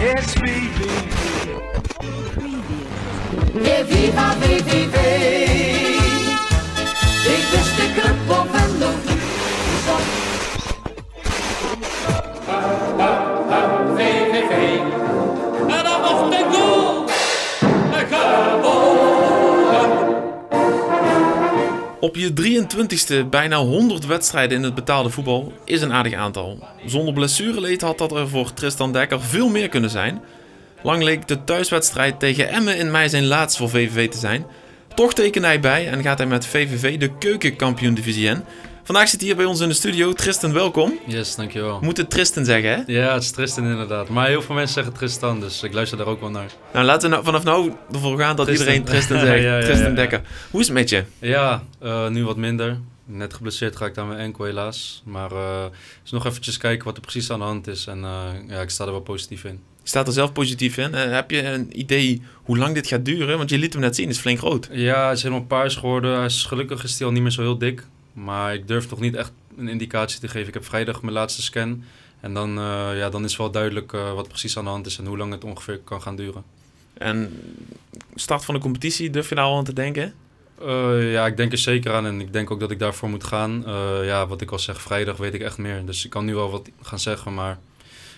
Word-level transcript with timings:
It's 0.00 0.34
VVV. 0.34 0.80
Weer 3.52 3.84
viva 3.84 4.34
VVV. 4.38 5.57
Op 22.08 22.16
je 22.16 22.32
23ste 22.32 23.28
bijna 23.28 23.56
100 23.56 24.06
wedstrijden 24.06 24.58
in 24.58 24.64
het 24.64 24.74
betaalde 24.74 25.10
voetbal 25.10 25.52
is 25.64 25.82
een 25.82 25.92
aardig 25.92 26.14
aantal. 26.14 26.68
Zonder 26.86 27.14
blessureleed 27.14 27.80
had 27.80 27.98
dat 27.98 28.12
er 28.12 28.28
voor 28.28 28.52
Tristan 28.52 28.92
Dekker 28.92 29.20
veel 29.20 29.48
meer 29.48 29.68
kunnen 29.68 29.90
zijn. 29.90 30.20
Lang 30.82 31.02
leek 31.02 31.28
de 31.28 31.44
thuiswedstrijd 31.44 32.20
tegen 32.20 32.48
Emmen 32.48 32.76
in 32.76 32.90
mei 32.90 33.08
zijn 33.08 33.26
laatste 33.26 33.58
voor 33.58 33.70
VVV 33.70 34.08
te 34.08 34.18
zijn. 34.18 34.44
Toch 34.94 35.14
tekende 35.14 35.46
hij 35.46 35.60
bij 35.60 35.88
en 35.88 36.02
gaat 36.02 36.18
hij 36.18 36.26
met 36.26 36.46
VVV 36.46 36.98
de 36.98 37.18
keukenkampioen-divisie 37.18 38.28
in. 38.28 38.44
Vandaag 38.88 39.08
zit 39.08 39.20
hier 39.20 39.36
bij 39.36 39.44
ons 39.44 39.60
in 39.60 39.68
de 39.68 39.74
studio 39.74 40.12
Tristan, 40.12 40.52
welkom. 40.52 40.98
Yes, 41.06 41.34
dankjewel. 41.36 41.78
We 41.78 41.84
moeten 41.84 42.08
Tristan 42.08 42.44
zeggen, 42.44 42.70
hè? 42.70 42.82
Ja, 42.86 43.12
het 43.14 43.22
is 43.22 43.30
Tristan 43.30 43.64
inderdaad. 43.64 44.08
Maar 44.08 44.28
heel 44.28 44.42
veel 44.42 44.54
mensen 44.54 44.74
zeggen 44.74 44.92
Tristan, 44.92 45.40
dus 45.40 45.62
ik 45.62 45.72
luister 45.72 45.98
daar 45.98 46.06
ook 46.06 46.20
wel 46.20 46.30
naar. 46.30 46.50
Nou, 46.72 46.84
laten 46.84 47.02
we 47.08 47.14
nou- 47.14 47.24
vanaf 47.24 47.44
nou 47.44 47.72
ervoor 47.92 48.18
gaan 48.18 48.36
dat 48.36 48.46
Tristan. 48.46 48.66
iedereen 48.66 48.92
Tristan 48.92 49.18
zegt. 49.26 49.42
Ja, 49.42 49.48
ja, 49.50 49.58
ja, 49.58 49.64
Tristan. 49.64 49.94
Dekker. 49.94 50.20
Hoe 50.50 50.60
is 50.60 50.66
het 50.66 50.76
met 50.76 50.88
je? 50.88 51.04
Ja, 51.18 51.62
eh, 51.80 52.08
nu 52.08 52.24
wat 52.24 52.36
minder. 52.36 52.78
Net 53.04 53.34
geblesseerd 53.34 53.76
ga 53.76 53.86
ik 53.86 53.98
aan 53.98 54.08
mijn 54.08 54.20
enkel 54.20 54.44
helaas. 54.44 55.02
Maar 55.04 55.32
eh 55.32 55.64
dus 56.02 56.10
nog 56.10 56.26
eventjes 56.26 56.56
kijken 56.56 56.84
wat 56.84 56.96
er 56.96 57.02
precies 57.02 57.30
aan 57.30 57.38
de 57.38 57.44
hand 57.44 57.66
is. 57.66 57.86
En 57.86 58.04
eh, 58.04 58.20
ja, 58.48 58.60
ik 58.60 58.70
sta 58.70 58.84
er 58.84 58.90
wel 58.90 59.00
positief 59.00 59.44
in. 59.44 59.60
Je 59.82 59.88
staat 59.88 60.06
er 60.06 60.12
zelf 60.12 60.32
positief 60.32 60.76
in. 60.76 60.92
Heb 60.94 61.30
je 61.30 61.42
een 61.42 61.78
idee 61.78 62.22
hoe 62.42 62.58
lang 62.58 62.74
dit 62.74 62.86
gaat 62.86 63.04
duren? 63.04 63.36
Want 63.38 63.50
je 63.50 63.58
liet 63.58 63.72
hem 63.72 63.82
net 63.82 63.94
zien, 63.96 64.06
het 64.06 64.14
is 64.16 64.20
flink 64.22 64.38
groot. 64.38 64.68
Ja, 64.72 65.04
hij 65.04 65.12
is 65.12 65.22
helemaal 65.22 65.44
paars 65.44 65.74
geworden. 65.76 66.16
Hij 66.16 66.24
is, 66.26 66.44
gelukkig 66.44 66.84
is 66.84 66.98
hij 66.98 67.06
al 67.06 67.12
niet 67.12 67.22
meer 67.22 67.30
zo 67.30 67.42
heel 67.42 67.58
dik. 67.58 67.86
Maar 68.24 68.54
ik 68.54 68.68
durf 68.68 68.90
nog 68.90 69.00
niet 69.00 69.14
echt 69.14 69.32
een 69.58 69.68
indicatie 69.68 70.20
te 70.20 70.28
geven. 70.28 70.48
Ik 70.48 70.54
heb 70.54 70.64
vrijdag 70.64 71.02
mijn 71.02 71.14
laatste 71.14 71.42
scan. 71.42 71.82
En 72.20 72.34
dan, 72.34 72.58
eh, 72.58 72.90
ja, 72.96 73.08
dan 73.10 73.24
is 73.24 73.36
wel 73.36 73.50
duidelijk 73.50 73.92
eh, 73.92 74.12
wat 74.14 74.28
precies 74.28 74.56
aan 74.58 74.64
de 74.64 74.70
hand 74.70 74.86
is 74.86 74.98
en 74.98 75.06
hoe 75.06 75.16
lang 75.16 75.32
het 75.32 75.44
ongeveer 75.44 75.78
kan 75.84 76.02
gaan 76.02 76.16
duren. 76.16 76.42
En 76.94 77.40
start 78.14 78.44
van 78.44 78.54
de 78.54 78.60
competitie, 78.60 79.10
durf 79.10 79.28
je 79.28 79.34
daar 79.34 79.44
al 79.44 79.56
aan 79.56 79.64
te 79.64 79.72
denken? 79.72 80.14
Eh, 80.66 81.12
ja, 81.12 81.26
ik 81.26 81.36
denk 81.36 81.52
er 81.52 81.58
zeker 81.58 81.92
aan 81.94 82.06
en 82.06 82.20
ik 82.20 82.32
denk 82.32 82.50
ook 82.50 82.60
dat 82.60 82.70
ik 82.70 82.78
daarvoor 82.78 83.08
moet 83.08 83.24
gaan. 83.24 83.66
Eh, 83.66 83.98
ja, 84.02 84.26
wat 84.26 84.40
ik 84.40 84.50
al 84.50 84.58
zeg, 84.58 84.80
vrijdag 84.82 85.16
weet 85.16 85.34
ik 85.34 85.40
echt 85.40 85.58
meer. 85.58 85.84
Dus 85.86 86.04
ik 86.04 86.10
kan 86.10 86.24
nu 86.24 86.36
al 86.36 86.50
wat 86.50 86.68
gaan 86.82 86.98
zeggen, 86.98 87.34
maar 87.34 87.58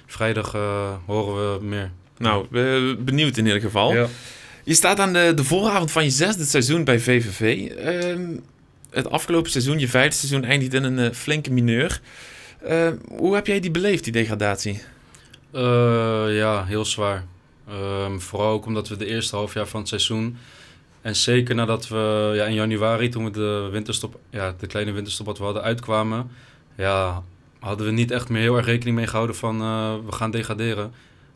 vrijdag 0.06 0.54
eh, 0.54 0.92
horen 1.06 1.58
we 1.58 1.64
meer. 1.64 1.90
Nou, 2.18 2.46
be- 2.50 2.96
benieuwd 2.98 3.36
in 3.36 3.46
ieder 3.46 3.60
geval. 3.60 3.94
Ja. 3.94 4.06
Je 4.64 4.74
staat 4.74 4.98
aan 5.00 5.12
de, 5.12 5.32
de 5.34 5.44
vooravond 5.44 5.90
van 5.90 6.04
je 6.04 6.10
zesde 6.10 6.44
seizoen 6.44 6.84
bij 6.84 7.00
VVV. 7.00 7.70
Het 8.90 9.10
afgelopen 9.10 9.50
seizoen, 9.50 9.78
je 9.78 9.88
vijfde 9.88 10.16
seizoen, 10.16 10.44
eindigt 10.44 10.74
in 10.74 10.84
een 10.84 10.98
eh, 10.98 11.12
flinke 11.12 11.52
mineur. 11.52 12.00
Ehm, 12.62 12.96
hoe 13.08 13.34
heb 13.34 13.46
jij 13.46 13.60
die 13.60 13.70
beleefd, 13.70 14.04
die 14.04 14.12
degradatie? 14.12 14.82
Eh, 15.50 16.26
ja, 16.28 16.64
heel 16.64 16.84
zwaar. 16.84 17.24
Ehm, 17.68 18.18
vooral 18.18 18.52
ook 18.52 18.66
omdat 18.66 18.88
we 18.88 18.96
de 18.96 19.06
eerste 19.06 19.36
half 19.36 19.54
jaar 19.54 19.66
van 19.66 19.80
het 19.80 19.88
seizoen... 19.88 20.36
En 21.00 21.16
zeker 21.16 21.54
nadat 21.54 21.88
we 21.88 22.32
ja, 22.34 22.44
in 22.44 22.54
januari, 22.54 23.08
toen 23.08 23.24
we 23.24 23.30
de 23.30 23.68
winterstop, 23.72 24.18
ja, 24.30 24.54
de 24.58 24.66
kleine 24.66 24.92
winterstop 24.92 25.26
wat 25.26 25.38
we 25.38 25.44
hadden 25.44 25.62
uitkwamen... 25.62 26.30
Ja, 26.76 27.22
hadden 27.60 27.86
we 27.86 27.92
niet 27.92 28.10
echt 28.10 28.28
meer 28.28 28.40
heel 28.40 28.56
erg 28.56 28.66
rekening 28.66 28.96
mee 28.96 29.06
gehouden 29.06 29.36
van 29.36 29.60
eh, 29.60 29.94
we 30.06 30.12
gaan 30.12 30.30
degraderen. 30.30 30.92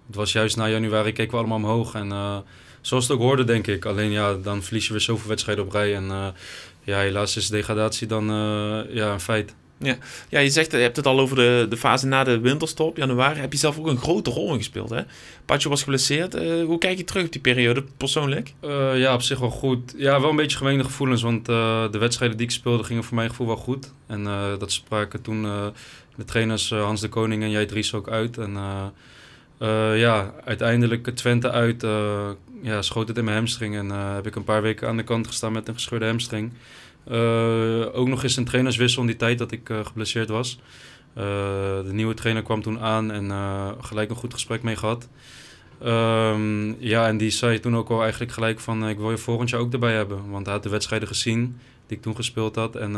Het 0.06 0.16
was 0.16 0.32
juist 0.32 0.56
na 0.56 0.68
januari 0.68 1.12
keken 1.12 1.32
we 1.32 1.38
allemaal 1.38 1.56
omhoog. 1.56 1.94
En 1.94 2.12
eh, 2.12 2.38
zoals 2.80 3.08
het 3.08 3.16
ook 3.16 3.22
hoorde, 3.22 3.44
denk 3.44 3.66
ik. 3.66 3.84
Alleen 3.84 4.10
ja, 4.10 4.34
dan 4.34 4.62
verlies 4.62 4.86
je 4.86 4.92
weer 4.92 5.00
zoveel 5.00 5.28
wedstrijden 5.28 5.64
op 5.64 5.72
rij. 5.72 5.94
En 5.94 6.10
eh, 6.10 6.26
ja, 6.84 6.98
helaas 6.98 7.36
is 7.36 7.48
degradatie 7.48 8.06
dan 8.06 8.30
eh, 8.30 8.94
ja, 8.94 9.12
een 9.12 9.20
feit. 9.20 9.54
Ja, 10.28 10.38
je 10.38 10.50
zegt, 10.50 10.72
je 10.72 10.76
hebt 10.76 10.96
het 10.96 11.06
al 11.06 11.20
over 11.20 11.36
de, 11.36 11.66
de 11.68 11.76
fase 11.76 12.06
na 12.06 12.24
de 12.24 12.40
winterstop, 12.40 12.96
januari. 12.96 13.40
Heb 13.40 13.52
je 13.52 13.58
zelf 13.58 13.78
ook 13.78 13.86
een 13.86 13.98
grote 13.98 14.30
rol 14.30 14.50
in 14.50 14.56
gespeeld, 14.56 14.90
hè? 14.90 15.02
Patje 15.44 15.68
was 15.68 15.82
geblesseerd. 15.82 16.34
Eh, 16.34 16.64
hoe 16.64 16.78
kijk 16.78 16.98
je 16.98 17.04
terug 17.04 17.24
op 17.24 17.32
die 17.32 17.40
periode, 17.40 17.84
persoonlijk? 17.96 18.54
Eh, 18.60 18.98
ja, 18.98 19.14
op 19.14 19.22
zich 19.22 19.38
wel 19.38 19.50
goed. 19.50 19.94
Ja, 19.96 20.20
wel 20.20 20.30
een 20.30 20.36
beetje 20.36 20.56
gemengde 20.56 20.84
gevoelens, 20.84 21.22
want 21.22 21.46
de 21.46 21.98
wedstrijden 21.98 22.36
die 22.36 22.46
ik 22.46 22.52
speelde 22.52 22.84
gingen 22.84 23.04
voor 23.04 23.14
mijn 23.14 23.28
gevoel 23.28 23.46
wel 23.46 23.56
goed. 23.56 23.92
En 24.06 24.24
dat 24.58 24.72
spraken 24.72 25.22
toen 25.22 25.42
de 26.16 26.24
trainers 26.24 26.70
Hans 26.70 27.00
de 27.00 27.08
Koning 27.08 27.42
en 27.42 27.50
jij 27.50 27.66
Dries 27.66 27.94
ook 27.94 28.08
uit. 28.08 28.38
En 28.38 28.56
eh, 29.64 29.98
ja, 29.98 30.34
uiteindelijk 30.44 31.16
Twente 31.16 31.50
uit 31.50 31.82
eh, 31.82 32.30
ja, 32.62 32.82
schoot 32.82 33.08
het 33.08 33.18
in 33.18 33.24
mijn 33.24 33.36
hamstring 33.36 33.76
en 33.76 33.90
eh, 33.90 34.14
heb 34.14 34.26
ik 34.26 34.36
een 34.36 34.44
paar 34.44 34.62
weken 34.62 34.88
aan 34.88 34.96
de 34.96 35.02
kant 35.02 35.26
gestaan 35.26 35.52
met 35.52 35.68
een 35.68 35.74
gescheurde 35.74 36.06
hamstring. 36.06 36.52
Ook 37.92 38.08
nog 38.08 38.22
eens 38.22 38.36
een 38.36 38.44
trainerswissel 38.44 39.00
in 39.00 39.06
die 39.06 39.16
tijd 39.16 39.38
dat 39.38 39.52
ik 39.52 39.70
geblesseerd 39.82 40.28
was. 40.28 40.60
De 41.14 41.90
nieuwe 41.90 42.14
trainer 42.14 42.42
kwam 42.42 42.62
toen 42.62 42.80
aan 42.80 43.10
en 43.10 43.30
gelijk 43.80 44.10
een 44.10 44.16
goed 44.16 44.32
gesprek 44.32 44.62
mee 44.62 44.76
gehad. 44.76 45.08
Ehm, 45.82 46.82
ja, 46.82 47.06
en 47.06 47.16
die 47.16 47.30
zei 47.30 47.60
toen 47.60 47.76
ook 47.76 47.90
al 47.90 48.02
eigenlijk 48.02 48.32
gelijk 48.32 48.60
van... 48.60 48.88
ik 48.88 48.98
wil 48.98 49.10
je 49.10 49.18
volgend 49.18 49.50
jaar 49.50 49.60
ook 49.60 49.72
erbij 49.72 49.94
hebben. 49.94 50.30
Want 50.30 50.44
hij 50.44 50.54
had 50.54 50.62
de 50.62 50.68
wedstrijden 50.68 51.08
gezien 51.08 51.58
die 51.86 51.96
ik 51.96 52.02
toen 52.02 52.16
gespeeld 52.16 52.56
had. 52.56 52.76
En 52.76 52.96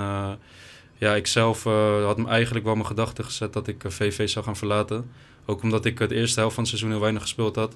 ja, 0.99 1.15
ik 1.15 1.27
zelf 1.27 1.67
eh, 1.67 2.05
had 2.05 2.17
hem 2.17 2.29
eigenlijk 2.29 2.65
wel 2.65 2.75
mijn 2.75 2.87
gedachten 2.87 3.25
gezet 3.25 3.53
dat 3.53 3.69
ik 3.69 3.85
eh, 3.85 3.91
VV 3.91 4.29
zou 4.29 4.45
gaan 4.45 4.57
verlaten. 4.57 5.11
Ook 5.47 5.63
omdat 5.63 5.85
ik 5.85 5.99
het 5.99 6.11
eerste 6.11 6.41
helft 6.41 6.55
van 6.55 6.63
het 6.63 6.73
seizoen 6.73 6.93
heel 6.93 7.01
weinig 7.01 7.23
gespeeld 7.23 7.57
had. 7.57 7.75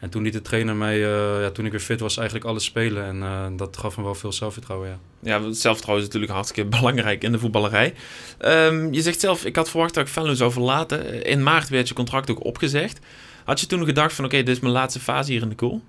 En 0.00 0.10
toen 0.10 0.22
liet 0.22 0.32
de 0.32 0.42
trainer 0.42 0.76
mij, 0.76 0.94
eh, 0.94 1.42
ja, 1.42 1.50
toen 1.50 1.64
ik 1.64 1.70
weer 1.70 1.80
fit 1.80 2.00
was, 2.00 2.16
eigenlijk 2.16 2.48
alles 2.48 2.64
spelen. 2.64 3.04
En 3.04 3.22
eh, 3.22 3.46
dat 3.56 3.76
gaf 3.76 3.96
me 3.96 4.02
wel 4.02 4.14
veel 4.14 4.32
zelfvertrouwen, 4.32 4.88
ja. 4.88 4.98
Ja, 5.22 5.52
zelfvertrouwen 5.52 5.98
is 5.98 6.04
natuurlijk 6.04 6.32
hartstikke 6.32 6.70
belangrijk 6.76 7.22
in 7.22 7.32
de 7.32 7.38
voetballerij. 7.38 7.94
Ehm, 8.38 8.92
je 8.92 9.02
zegt 9.02 9.20
zelf, 9.20 9.44
ik 9.44 9.56
had 9.56 9.70
verwacht 9.70 9.94
dat 9.94 10.06
ik 10.06 10.12
Venlo 10.12 10.34
zou 10.34 10.52
verlaten. 10.52 11.24
In 11.24 11.42
maart 11.42 11.68
werd 11.68 11.88
je 11.88 11.94
contract 11.94 12.30
ook 12.30 12.44
opgezegd. 12.44 12.98
Had 13.44 13.60
je 13.60 13.66
toen 13.66 13.84
gedacht 13.84 14.14
van, 14.14 14.24
oké, 14.24 14.36
dit 14.36 14.48
is 14.48 14.60
mijn 14.60 14.72
laatste 14.72 15.00
fase 15.00 15.32
hier 15.32 15.42
in 15.42 15.48
de 15.48 15.54
koel? 15.54 15.82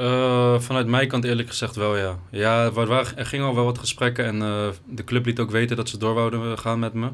Eh, 0.00 0.60
vanuit 0.60 0.86
mijn 0.86 1.08
kant 1.08 1.24
eerlijk 1.24 1.48
gezegd 1.48 1.76
wel, 1.76 1.96
ja. 1.96 2.18
Ja, 2.30 2.70
er, 2.74 3.26
gingen 3.26 3.46
al 3.46 3.54
wel 3.54 3.64
wat 3.64 3.78
gesprekken 3.78 4.24
en 4.24 4.42
eh, 4.42 4.68
de 4.84 5.04
club 5.04 5.24
liet 5.24 5.40
ook 5.40 5.50
weten 5.50 5.76
dat 5.76 5.88
ze 5.88 5.98
door 5.98 6.14
wouden 6.14 6.58
gaan 6.58 6.78
met 6.78 6.92
me. 6.92 7.08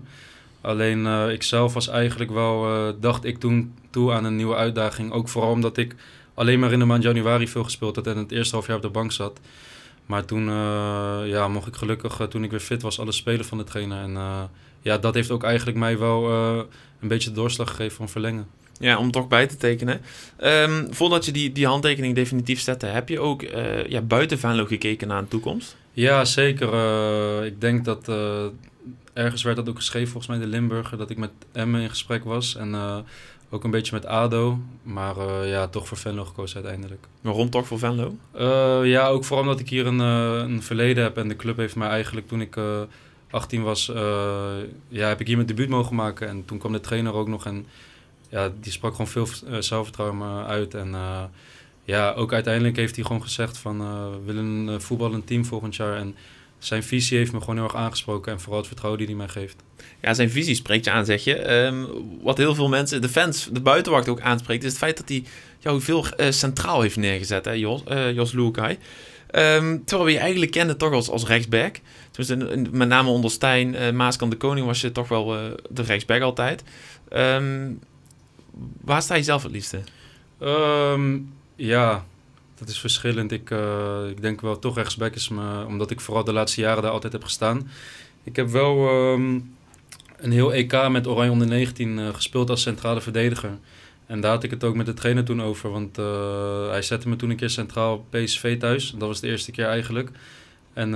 Alleen 0.60 1.06
eh, 1.06 1.30
ik 1.30 1.42
zelf 1.42 1.74
was 1.74 1.88
eigenlijk 1.88 2.30
wel, 2.30 2.66
eh, 2.66 2.94
dacht 3.00 3.24
ik 3.24 3.38
toen 3.38 3.74
toe 3.90 4.12
aan 4.12 4.24
een 4.24 4.36
nieuwe 4.36 4.54
uitdaging. 4.54 5.12
Ook 5.12 5.28
vooral 5.28 5.50
omdat 5.50 5.76
ik 5.76 5.94
alleen 6.34 6.58
maar 6.58 6.72
in 6.72 6.78
de 6.78 6.84
maand 6.84 7.02
januari 7.02 7.48
veel 7.48 7.64
gespeeld 7.64 7.96
had 7.96 8.06
en 8.06 8.16
het 8.16 8.32
eerste 8.32 8.54
half 8.54 8.66
jaar 8.66 8.76
op 8.76 8.82
de 8.82 8.88
bank 8.88 9.12
zat. 9.12 9.40
Maar 10.06 10.24
toen 10.24 10.48
eh, 10.48 11.20
ja, 11.24 11.48
mocht 11.48 11.66
ik 11.66 11.76
gelukkig, 11.76 12.20
eh, 12.20 12.26
toen 12.26 12.44
ik 12.44 12.50
weer 12.50 12.60
fit 12.60 12.82
was, 12.82 13.00
alles 13.00 13.16
spelen 13.16 13.44
van 13.44 13.58
de 13.58 13.64
trainer. 13.64 14.02
En 14.02 14.16
eh, 14.16 14.42
ja, 14.80 14.98
dat 14.98 15.14
heeft 15.14 15.30
ook 15.30 15.44
eigenlijk 15.44 15.78
mij 15.78 15.98
wel 15.98 16.30
eh, 16.30 16.62
een 17.00 17.08
beetje 17.08 17.28
de 17.28 17.34
doorslag 17.34 17.68
gegeven 17.68 18.00
om 18.00 18.08
verlengen. 18.08 18.46
Ja, 18.78 18.98
om 18.98 19.10
toch 19.10 19.28
bij 19.28 19.46
te 19.46 19.56
tekenen. 19.56 20.00
Ehm, 20.36 20.86
voordat 20.90 21.24
je 21.24 21.32
die, 21.32 21.52
die 21.52 21.66
handtekening 21.66 22.14
definitief 22.14 22.60
zette, 22.60 22.86
heb 22.86 23.08
je 23.08 23.20
ook 23.20 23.42
eh, 23.42 23.86
ja, 23.86 24.00
buiten 24.00 24.38
Venlo 24.38 24.64
gekeken 24.64 25.08
naar 25.08 25.18
een 25.18 25.28
toekomst? 25.28 25.76
Ja, 25.92 26.24
zeker. 26.24 26.72
Eh, 26.72 27.46
ik 27.46 27.60
denk 27.60 27.84
dat 27.84 28.08
eh, 28.08 28.44
ergens 29.12 29.42
werd 29.42 29.56
dat 29.56 29.68
ook 29.68 29.76
geschreven, 29.76 30.08
volgens 30.08 30.36
mij 30.36 30.46
de 30.46 30.50
Limburger, 30.50 30.98
dat 30.98 31.10
ik 31.10 31.16
met 31.16 31.30
Emmen 31.52 31.80
in 31.80 31.88
gesprek 31.88 32.24
was. 32.24 32.56
En 32.56 33.04
ook 33.50 33.64
een 33.64 33.70
beetje 33.70 33.94
met 33.94 34.06
ADO. 34.06 34.58
Maar 34.82 35.46
ja, 35.46 35.66
toch 35.66 35.88
voor 35.88 35.96
Venlo 35.96 36.24
gekozen 36.24 36.56
uiteindelijk. 36.56 37.06
Waarom 37.20 37.50
toch 37.50 37.66
voor 37.66 37.78
Venlo? 37.78 38.16
Ja, 38.84 39.08
ook 39.08 39.24
vooral 39.24 39.44
omdat 39.44 39.60
ik 39.60 39.68
hier 39.68 39.86
een, 39.86 39.98
een 39.98 40.62
verleden 40.62 41.02
heb. 41.02 41.16
En 41.16 41.28
de 41.28 41.36
club 41.36 41.56
heeft 41.56 41.76
mij 41.76 41.88
eigenlijk 41.88 42.28
toen 42.28 42.40
ik 42.40 42.56
eh 42.56 42.80
18 43.30 43.62
was, 43.62 43.92
ja, 44.88 45.08
heb 45.08 45.20
ik 45.20 45.26
hier 45.26 45.36
mijn 45.36 45.48
debuut 45.48 45.68
mogen 45.68 45.96
maken. 45.96 46.28
En 46.28 46.44
toen 46.44 46.58
kwam 46.58 46.72
de 46.72 46.80
trainer 46.80 47.12
ook 47.12 47.28
nog 47.28 47.46
en 47.46 47.66
ja, 48.28 48.52
die 48.60 48.72
sprak 48.72 48.90
gewoon 48.90 49.08
veel 49.08 49.26
eh, 49.46 49.56
zelfvertrouwen 49.60 50.18
me 50.18 50.44
uit. 50.44 50.74
En 50.74 50.94
eh, 50.94 51.22
ja, 51.84 52.12
ook 52.12 52.32
uiteindelijk 52.32 52.76
heeft 52.76 52.94
hij 52.96 53.04
gewoon 53.04 53.22
gezegd 53.22 53.58
van 53.58 53.80
eh, 53.80 54.10
we 54.10 54.32
willen 54.32 54.44
een 54.44 55.20
eh, 55.20 55.24
team 55.24 55.44
volgend 55.44 55.76
jaar. 55.76 55.96
En 55.96 56.14
zijn 56.58 56.82
visie 56.82 57.18
heeft 57.18 57.32
me 57.32 57.40
gewoon 57.40 57.54
heel 57.54 57.64
erg 57.64 57.76
aangesproken 57.76 58.32
en 58.32 58.40
vooral 58.40 58.58
het 58.58 58.66
vertrouwen 58.66 58.98
die 59.00 59.08
hij 59.08 59.18
mij 59.18 59.28
geeft. 59.28 59.56
Ja, 60.00 60.14
zijn 60.14 60.30
visie 60.30 60.54
spreekt 60.54 60.84
je 60.84 60.90
aan, 60.90 61.04
zeg 61.04 61.24
je. 61.24 61.34
Ehm, 61.34 61.84
wat 62.22 62.36
heel 62.38 62.54
veel 62.54 62.68
mensen, 62.68 63.00
de 63.00 63.08
fans, 63.08 63.48
de 63.52 63.60
buitenwacht 63.60 64.08
ook 64.08 64.20
aanspreekt, 64.20 64.64
is 64.64 64.70
het 64.70 64.78
feit 64.78 64.96
dat 64.96 65.08
hij 65.08 65.24
jou 65.58 65.80
veel 65.80 66.06
eh, 66.08 66.30
centraal 66.30 66.80
heeft 66.80 66.96
neergezet, 66.96 67.44
hè, 67.44 67.50
Jos, 67.50 67.84
eh 67.84 68.12
Jos 68.12 68.32
Luukai. 68.32 68.78
Ehm, 69.30 69.78
terwijl 69.84 70.04
we 70.08 70.12
je 70.12 70.18
eigenlijk 70.18 70.50
kenden 70.50 70.76
toch 70.78 70.92
als, 70.92 71.10
als 71.10 71.26
rechtsback. 71.26 71.80
In- 72.28 72.68
met 72.70 72.88
name 72.88 73.08
onder 73.08 73.30
Stijn, 73.30 73.74
eh 73.74 73.92
Maaskant 73.92 74.30
de 74.30 74.36
Koning 74.36 74.66
was 74.66 74.80
je 74.80 74.92
toch 74.92 75.08
wel 75.08 75.34
eh, 75.36 75.40
de 75.70 75.82
rechtsback 75.82 76.20
altijd. 76.22 76.62
Ehm, 77.08 77.72
waar 78.80 79.02
sta 79.02 79.14
je 79.14 79.22
zelf 79.22 79.42
het 79.42 79.52
liefste? 79.52 79.80
Ehm, 80.38 81.18
ja, 81.56 82.04
dat 82.58 82.68
is 82.68 82.78
verschillend. 82.78 83.32
Ik, 83.32 83.50
eh, 83.50 84.08
ik 84.10 84.22
denk 84.22 84.40
wel 84.40 84.58
toch 84.58 84.76
rechtsback 84.76 85.14
is 85.14 85.28
me, 85.28 85.64
omdat 85.66 85.90
ik 85.90 86.00
vooral 86.00 86.24
de 86.24 86.32
laatste 86.32 86.60
jaren 86.60 86.82
daar 86.82 86.92
altijd 86.92 87.12
heb 87.12 87.24
gestaan. 87.24 87.70
Ik 88.22 88.36
heb 88.36 88.48
wel 88.48 88.88
ehm, 88.88 89.38
een 90.16 90.32
heel 90.32 90.52
EK 90.52 90.88
met 90.88 91.06
Oranje 91.06 91.30
onder 91.30 91.46
19 91.46 91.98
eh, 91.98 92.14
gespeeld 92.14 92.50
als 92.50 92.62
centrale 92.62 93.00
verdediger. 93.00 93.58
En 94.06 94.20
daar 94.20 94.30
had 94.30 94.42
ik 94.42 94.50
het 94.50 94.64
ook 94.64 94.74
met 94.74 94.86
de 94.86 94.94
trainer 94.94 95.24
toen 95.24 95.42
over. 95.42 95.70
Want 95.70 95.98
eh, 95.98 96.68
hij 96.68 96.82
zette 96.82 97.08
me 97.08 97.16
toen 97.16 97.30
een 97.30 97.36
keer 97.36 97.50
centraal 97.50 98.06
PSV 98.10 98.58
thuis. 98.58 98.90
Dat 98.90 99.08
was 99.08 99.20
de 99.20 99.28
eerste 99.28 99.50
keer 99.50 99.66
eigenlijk. 99.66 100.10
En 100.72 100.90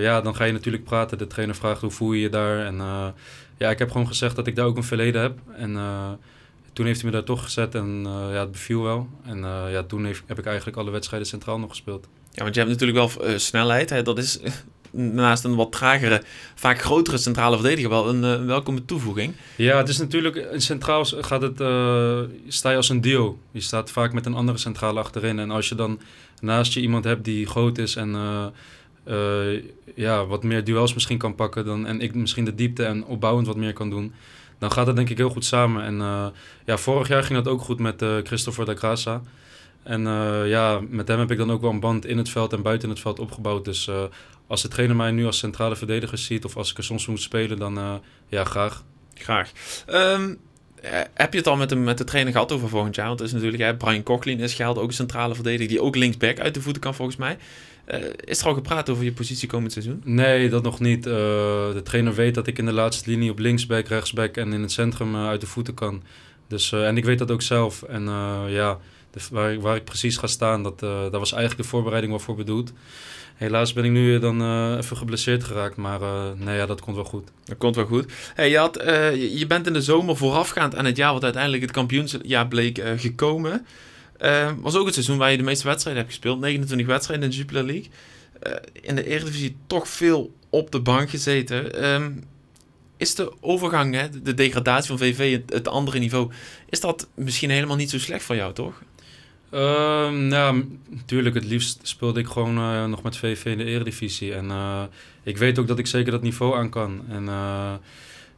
ja, 0.00 0.20
dan 0.20 0.36
ga 0.36 0.44
je 0.44 0.52
natuurlijk 0.52 0.84
praten. 0.84 1.18
De 1.18 1.26
trainer 1.26 1.56
vraagt 1.56 1.80
hoe 1.80 1.90
voel 1.90 2.12
je 2.12 2.20
je 2.20 2.28
daar. 2.28 2.66
En 2.66 2.76
ja, 3.58 3.70
ik 3.70 3.78
heb 3.78 3.90
gewoon 3.90 4.06
gezegd 4.06 4.36
dat 4.36 4.46
ik 4.46 4.56
daar 4.56 4.66
ook 4.66 4.76
een 4.76 4.84
verleden 4.84 5.22
heb. 5.22 5.38
En 5.56 5.76
toen 6.72 6.86
heeft 6.86 7.00
hij 7.00 7.10
me 7.10 7.16
daar 7.16 7.24
toch 7.24 7.44
gezet 7.44 7.74
en 7.74 8.02
eh, 8.04 8.12
ja, 8.32 8.40
het 8.40 8.52
beviel 8.52 8.82
wel. 8.82 9.08
En 9.24 9.44
eh, 9.44 9.72
ja, 9.72 9.82
toen 9.82 10.04
heeft, 10.04 10.22
heb 10.26 10.38
ik 10.38 10.46
eigenlijk 10.46 10.76
alle 10.76 10.90
wedstrijden 10.90 11.28
centraal 11.28 11.58
nog 11.58 11.70
gespeeld. 11.70 12.08
Ja, 12.30 12.42
want 12.42 12.54
je 12.54 12.60
hebt 12.60 12.72
natuurlijk 12.72 12.98
wel 12.98 13.26
eh, 13.26 13.38
snelheid. 13.38 13.90
Hè? 13.90 14.02
Dat 14.02 14.18
is 14.18 14.38
naast 14.90 15.44
een 15.44 15.54
wat 15.54 15.72
tragere, 15.72 16.22
vaak 16.54 16.80
grotere 16.80 17.16
centrale 17.16 17.56
verdediger 17.56 17.90
wel 17.90 18.08
een 18.08 18.24
eh, 18.24 18.44
welkome 18.44 18.84
toevoeging. 18.84 19.34
Ja, 19.56 19.76
het 19.76 19.88
is 19.88 19.98
natuurlijk, 19.98 20.36
in 20.36 20.60
centraal 20.60 21.04
gaat 21.04 21.42
het, 21.42 21.56
sta 22.48 22.70
je 22.70 22.76
als 22.76 22.88
een 22.88 23.00
duo. 23.00 23.38
Je 23.50 23.60
staat 23.60 23.90
vaak 23.90 24.12
met 24.12 24.26
een 24.26 24.34
andere 24.34 24.58
centrale 24.58 25.00
achterin. 25.00 25.38
En 25.38 25.50
als 25.50 25.68
je 25.68 25.74
dan 25.74 26.00
naast 26.40 26.72
je 26.72 26.80
iemand 26.80 27.04
hebt 27.04 27.24
die 27.24 27.46
groot 27.46 27.78
is 27.78 27.96
en 27.96 28.16
ja, 29.94 30.26
wat 30.26 30.42
meer 30.42 30.64
duels 30.64 30.94
misschien 30.94 31.18
kan 31.18 31.34
pakken 31.34 31.64
dan, 31.64 31.86
en 31.86 32.00
ik 32.00 32.14
misschien 32.14 32.44
de 32.44 32.54
diepte 32.54 32.84
en 32.84 33.04
opbouwend 33.04 33.46
wat 33.46 33.56
meer 33.56 33.72
kan 33.72 33.90
doen, 33.90 34.12
dan 34.62 34.72
gaat 34.72 34.86
het 34.86 34.96
denk 34.96 35.10
ik 35.10 35.16
heel 35.16 35.30
goed 35.30 35.44
samen. 35.44 35.84
En 35.84 36.00
eh, 36.00 36.26
ja, 36.64 36.76
vorig 36.76 37.08
jaar 37.08 37.22
ging 37.22 37.42
dat 37.42 37.52
ook 37.52 37.60
goed 37.60 37.78
met 37.78 38.02
eh 38.02 38.16
Christopher 38.22 38.64
da 38.64 38.74
Graça. 38.74 39.28
En 39.82 40.06
eh, 40.06 40.48
ja, 40.48 40.80
met 40.88 41.08
hem 41.08 41.18
heb 41.18 41.30
ik 41.30 41.38
dan 41.38 41.52
ook 41.52 41.60
wel 41.60 41.70
een 41.70 41.80
band 41.80 42.06
in 42.06 42.18
het 42.18 42.28
veld 42.28 42.52
en 42.52 42.62
buiten 42.62 42.88
het 42.88 43.00
veld 43.00 43.18
opgebouwd. 43.18 43.64
Dus 43.64 43.90
als 44.46 44.62
de 44.62 44.68
trainer 44.68 44.96
mij 44.96 45.10
nu 45.10 45.26
als 45.26 45.38
centrale 45.38 45.76
verdediger 45.76 46.18
ziet 46.18 46.44
of 46.44 46.56
als 46.56 46.70
ik 46.70 46.78
er 46.78 46.84
soms 46.84 47.06
moet 47.06 47.20
spelen, 47.20 47.58
dan 47.58 48.02
ja, 48.28 48.44
graag. 48.44 48.82
Graag. 49.14 49.52
Ehm, 49.86 50.30
eh, 50.30 50.36
heb 51.14 51.32
je 51.32 51.38
het 51.38 51.48
al 51.48 51.56
met 51.56 51.68
de, 51.68 51.76
met 51.76 51.98
de 51.98 52.04
trainer 52.04 52.32
gehad 52.32 52.52
over 52.52 52.68
volgend 52.68 52.94
jaar? 52.94 53.06
Want 53.06 53.18
het 53.18 53.28
is 53.28 53.34
natuurlijk, 53.34 53.62
hè, 53.62 53.76
Brian 53.76 54.02
Cochlin 54.02 54.40
is 54.40 54.54
gehaald, 54.54 54.78
ook 54.78 54.88
een 54.88 54.94
centrale 54.94 55.34
verdediger, 55.34 55.68
die 55.68 55.82
ook 55.82 55.96
linksback 55.96 56.40
uit 56.40 56.54
de 56.54 56.62
voeten 56.62 56.82
kan 56.82 56.94
volgens 56.94 57.16
mij. 57.16 57.36
Eh, 57.84 58.00
is 58.24 58.40
er 58.40 58.46
al 58.46 58.54
gepraat 58.54 58.90
over 58.90 59.04
je 59.04 59.12
positie 59.12 59.48
komend 59.48 59.72
seizoen? 59.72 60.02
Nee, 60.04 60.48
dat 60.48 60.62
nog 60.62 60.80
niet. 60.80 61.06
Eh, 61.06 61.12
de 61.72 61.80
trainer 61.84 62.14
weet 62.14 62.34
dat 62.34 62.46
ik 62.46 62.58
in 62.58 62.66
de 62.66 62.72
laatste 62.72 63.10
linie 63.10 63.30
op 63.30 63.38
linksback, 63.38 63.88
rechtsback 63.88 64.36
en 64.36 64.52
in 64.52 64.60
het 64.62 64.72
centrum 64.72 65.14
eh, 65.14 65.26
uit 65.26 65.40
de 65.40 65.46
voeten 65.46 65.74
kan. 65.74 66.02
Dus, 66.52 66.72
eh, 66.72 66.86
en 66.86 66.96
ik 66.96 67.04
weet 67.04 67.18
dat 67.18 67.30
ook 67.30 67.42
zelf. 67.42 67.82
En 67.82 68.08
eh, 68.08 68.42
ja, 68.48 68.78
de, 69.12 69.20
waar, 69.30 69.60
waar 69.60 69.76
ik 69.76 69.84
precies 69.84 70.16
ga 70.16 70.26
staan, 70.26 70.62
dat, 70.62 70.82
eh, 70.82 71.02
dat 71.02 71.12
was 71.12 71.32
eigenlijk 71.32 71.62
de 71.62 71.68
voorbereiding 71.68 72.12
waarvoor 72.12 72.34
bedoeld. 72.36 72.72
Helaas 73.34 73.72
ben 73.72 73.84
ik 73.84 73.90
nu 73.90 74.18
dan 74.18 74.40
eh, 74.42 74.76
even 74.78 74.96
geblesseerd 74.96 75.44
geraakt, 75.44 75.76
maar 75.76 76.02
eh, 76.02 76.30
nee, 76.36 76.56
ja, 76.56 76.66
dat 76.66 76.80
komt 76.80 76.96
wel 76.96 77.04
goed. 77.04 77.28
Dat 77.44 77.58
komt 77.58 77.76
wel 77.76 77.84
goed. 77.86 78.12
Hey, 78.34 78.50
je, 78.50 78.58
had, 78.58 78.80
je- 79.34 79.44
bent 79.48 79.66
in 79.66 79.72
de 79.72 79.82
zomer 79.82 80.16
voorafgaand 80.16 80.76
aan 80.76 80.84
het 80.84 80.96
jaar 80.96 81.12
wat 81.12 81.24
uiteindelijk 81.24 81.62
het 81.62 81.70
kampioensjaar 81.72 82.48
bleek 82.48 82.82
gekomen. 82.96 83.66
Was 84.60 84.76
ook 84.76 84.84
het 84.84 84.94
seizoen 84.94 85.18
waar 85.18 85.30
je 85.30 85.36
de 85.36 85.42
meeste 85.42 85.66
wedstrijden 85.66 86.02
hebt 86.02 86.14
gespeeld. 86.14 86.40
29 86.40 86.86
wedstrijden 86.86 87.24
in 87.24 87.30
de 87.30 87.36
Jupiler 87.36 87.64
League. 87.64 87.88
In 88.72 88.94
de 88.94 89.06
Eredivisie 89.06 89.56
toch 89.66 89.88
veel 89.88 90.34
op 90.50 90.70
de 90.70 90.80
bank 90.80 91.10
gezeten. 91.10 91.82
Ehm, 91.82 92.10
is 92.96 93.14
de 93.14 93.32
overgang, 93.40 93.94
hè, 93.94 94.22
de 94.22 94.34
degradatie 94.34 94.88
van 94.88 94.98
VV, 94.98 95.32
het, 95.32 95.52
het 95.52 95.68
andere 95.68 95.98
niveau, 95.98 96.30
is 96.68 96.80
dat 96.80 97.08
misschien 97.14 97.50
helemaal 97.50 97.76
niet 97.76 97.90
zo 97.90 97.98
slecht 97.98 98.24
voor 98.24 98.36
jou, 98.36 98.52
toch? 98.52 98.82
Ehm 99.52 100.26
nou, 100.26 100.78
natuurlijk, 100.88 101.34
het 101.34 101.44
liefst 101.44 101.80
speelde 101.82 102.20
ik 102.20 102.26
gewoon 102.26 102.58
eh, 102.58 102.84
nog 102.84 103.02
met 103.02 103.16
VV 103.16 103.44
in 103.44 103.58
de 103.58 103.64
Eredivisie. 103.64 104.34
En 104.34 104.50
eh, 104.50 104.82
ik 105.22 105.36
weet 105.36 105.58
ook 105.58 105.66
dat 105.66 105.78
ik 105.78 105.86
zeker 105.86 106.12
dat 106.12 106.22
niveau 106.22 106.56
aan 106.56 106.70
kan. 106.70 107.02
En 107.08 107.28
eh, 107.28 107.72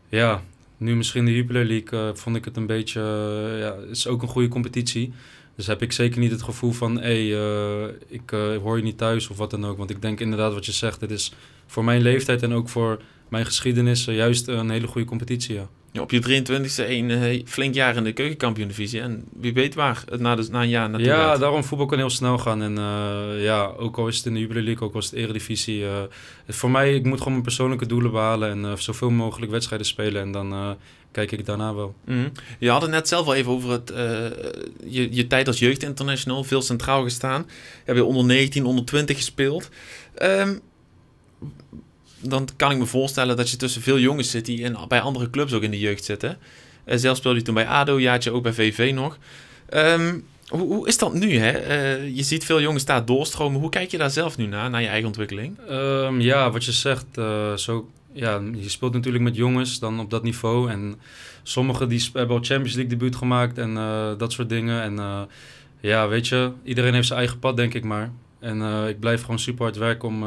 ja, 0.09 0.43
nu 0.77 0.97
misschien 0.97 1.25
de 1.25 1.35
Jupiler 1.35 1.65
League 1.65 2.15
vond 2.15 2.37
ik 2.37 2.45
het 2.45 2.57
een 2.57 2.67
beetje... 2.67 3.01
ja, 3.59 3.77
het 3.81 3.91
is 3.91 4.07
ook 4.07 4.23
een 4.23 4.29
goede 4.29 4.49
competitie. 4.49 5.13
Dus 5.57 5.67
heb 5.67 5.83
ik 5.83 5.93
zeker 5.93 6.21
niet 6.21 6.31
het 6.31 6.43
gevoel 6.43 6.73
van... 6.73 7.01
hé, 7.01 7.29
hey, 7.29 7.95
ik 8.09 8.31
hoor 8.63 8.77
je 8.77 8.83
niet 8.83 8.99
thuis 8.99 9.29
of 9.29 9.37
wat 9.37 9.51
dan 9.51 9.67
ook. 9.67 9.79
Want 9.79 9.91
ik 9.91 10.03
denk 10.03 10.21
inderdaad 10.21 10.53
wat 10.53 10.67
je 10.67 10.73
zegt, 10.73 11.01
het 11.01 11.11
is 11.11 11.33
voor 11.67 11.85
mijn 11.85 12.03
leeftijd 12.03 12.43
en 12.43 12.53
ook 12.53 12.69
voor 12.69 13.03
mijn 13.29 13.45
geschiedenis... 13.47 14.05
juist 14.05 14.49
een 14.49 14.71
hele 14.71 14.87
goede 14.87 15.07
competitie, 15.07 15.55
ja. 15.55 15.69
Ja, 15.95 16.01
op 16.01 16.11
je 16.11 16.43
23e 16.45 16.89
een 16.89 17.11
eh, 17.11 17.43
flink 17.47 17.75
jaar 17.75 17.97
in 17.97 18.05
de 18.05 18.13
keukenkampioen-divisie. 18.13 19.01
En 19.01 19.25
wie 19.33 19.53
weet 19.53 19.75
waar 19.75 20.03
het 20.11 20.21
na, 20.21 20.35
de, 20.35 20.47
na 20.51 20.63
een 20.63 20.69
jaar 20.69 20.91
naartoe 20.91 21.09
Ja, 21.09 21.17
gaat. 21.17 21.41
daarom 21.41 21.65
voetbal 21.65 21.87
kan 21.87 21.99
heel 21.99 22.11
snel 22.11 22.39
gaan. 22.39 22.63
En 22.63 22.79
eh, 22.79 23.43
ja, 23.45 23.65
ook 23.77 23.97
al 23.99 24.09
is 24.09 24.17
het 24.17 24.27
in 24.27 24.35
de 24.35 24.41
Jubilee 24.41 24.81
ook 24.81 24.95
al 24.95 25.01
is 25.01 25.05
het 25.07 25.15
Eredivisie. 25.15 25.85
eh, 25.87 26.03
voor 26.49 26.71
mij, 26.71 26.95
ik 26.95 27.05
moet 27.05 27.19
gewoon 27.19 27.33
mijn 27.33 27.45
persoonlijke 27.45 27.87
doelen 27.87 28.11
behalen 28.11 28.51
en 28.65 28.79
zoveel 28.79 29.11
mogelijk 29.11 29.53
wedstrijden 29.53 29.87
spelen. 29.87 30.23
En 30.23 30.33
dan 30.33 30.77
kijk 31.13 31.33
ik 31.33 31.47
daarna 31.47 31.75
wel. 31.75 31.95
Mhm. 32.05 32.29
Je 32.59 32.71
had 32.71 32.83
het 32.83 32.91
net 32.91 33.09
zelf 33.09 33.27
al 33.27 33.35
even 33.35 33.53
over 33.53 33.71
het, 33.71 33.93
je, 34.87 35.09
je 35.15 35.27
tijd 35.27 35.47
als 35.47 35.59
jeugdinternational. 35.59 36.45
Veel 36.45 36.63
centraal 36.63 37.03
gestaan. 37.03 37.45
Je 37.49 37.83
hebt 37.85 37.99
je 37.99 38.05
onder 38.05 38.25
19, 38.25 38.65
onder 38.65 38.85
20 38.85 39.17
gespeeld. 39.17 39.69
Ehm, 40.15 40.55
dan 42.29 42.49
kan 42.57 42.71
ik 42.71 42.79
me 42.79 42.87
voorstellen 42.87 43.37
dat 43.37 43.51
je 43.51 43.57
tussen 43.57 43.83
veel 43.83 43.99
jongens 43.99 44.31
zit 44.31 44.47
die 44.47 44.61
in, 44.61 44.77
bij 44.89 45.01
andere 45.01 45.31
clubs 45.31 45.53
ook 45.53 45.63
in 45.63 45.71
de 45.71 45.79
jeugd 45.79 46.05
zitten. 46.05 46.39
Eh, 46.85 46.99
zelf 46.99 47.17
speelde 47.17 47.39
je 47.39 47.45
toen 47.45 47.55
bij 47.55 47.67
ADO, 47.67 48.01
jaartje 48.01 48.31
ook 48.31 48.43
bij 48.43 48.53
VV 48.53 48.93
nog. 48.95 49.19
Ehm, 49.69 50.19
hoe, 50.49 50.61
hoe 50.61 50.89
is 50.89 50.99
dat 50.99 51.15
nu? 51.15 51.37
Hè? 51.37 51.51
Eh, 51.51 52.17
je 52.17 52.23
ziet 52.23 52.45
veel 52.45 52.61
jongens 52.61 52.85
daar 52.85 53.05
doorstromen. 53.05 53.61
Hoe 53.61 53.71
kijk 53.71 53.91
je 53.91 53.99
daar 53.99 54.11
zelf 54.11 54.37
nu 54.37 54.47
naar, 54.47 54.71
naar 54.71 54.81
je 54.81 54.87
eigen 54.87 55.07
ontwikkeling? 55.07 55.59
Ehm, 55.69 56.21
ja, 56.21 56.51
wat 56.51 56.65
je 56.65 56.73
zegt, 56.73 57.07
eh, 57.15 57.55
zo, 57.55 57.91
ja, 58.13 58.41
je 58.55 58.69
speelt 58.69 58.93
natuurlijk 58.93 59.25
met 59.25 59.37
jongens 59.37 59.79
dan 59.79 60.01
op 60.01 60.11
dat 60.11 60.23
niveau. 60.23 60.71
En 60.71 60.95
sommigen 61.43 61.89
die 61.89 62.09
hebben 62.13 62.37
al 62.37 62.45
Champions 62.45 62.75
League 62.75 62.97
debuut 62.97 63.17
gemaakt 63.17 63.59
en 63.59 63.75
dat 64.19 64.33
soort 64.33 64.49
dingen. 64.49 64.83
En 64.83 65.29
ja, 65.81 66.09
weet 66.09 66.29
je, 66.29 66.53
iedereen 66.65 66.95
heeft 66.95 67.07
zijn 67.07 67.19
eigen 67.19 67.39
pad, 67.39 67.57
denk 67.57 67.75
ik 67.75 67.85
maar. 67.85 68.11
En 68.41 68.89
ik 68.89 69.01
blijf 69.01 69.21
gewoon 69.21 69.39
super 69.39 69.63
hard 69.63 69.77
werken 69.77 70.09
om 70.09 70.25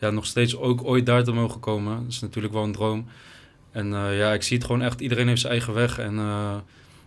ja, 0.00 0.10
nog 0.10 0.26
steeds 0.26 0.56
ook 0.56 0.84
ooit 0.84 1.06
daar 1.06 1.24
te 1.24 1.32
mogen 1.32 1.60
komen. 1.60 1.96
Dat 2.02 2.12
is 2.12 2.20
natuurlijk 2.20 2.54
wel 2.54 2.62
een 2.62 2.72
droom. 2.72 3.06
En 3.70 3.94
eh, 3.94 4.18
ja, 4.18 4.32
ik 4.32 4.42
zie 4.42 4.56
het 4.56 4.66
gewoon 4.66 4.82
echt, 4.82 5.00
iedereen 5.00 5.28
heeft 5.28 5.40
zijn 5.40 5.52
eigen 5.52 5.74
weg. 5.74 5.98
En 5.98 6.18
eh, 6.18 6.54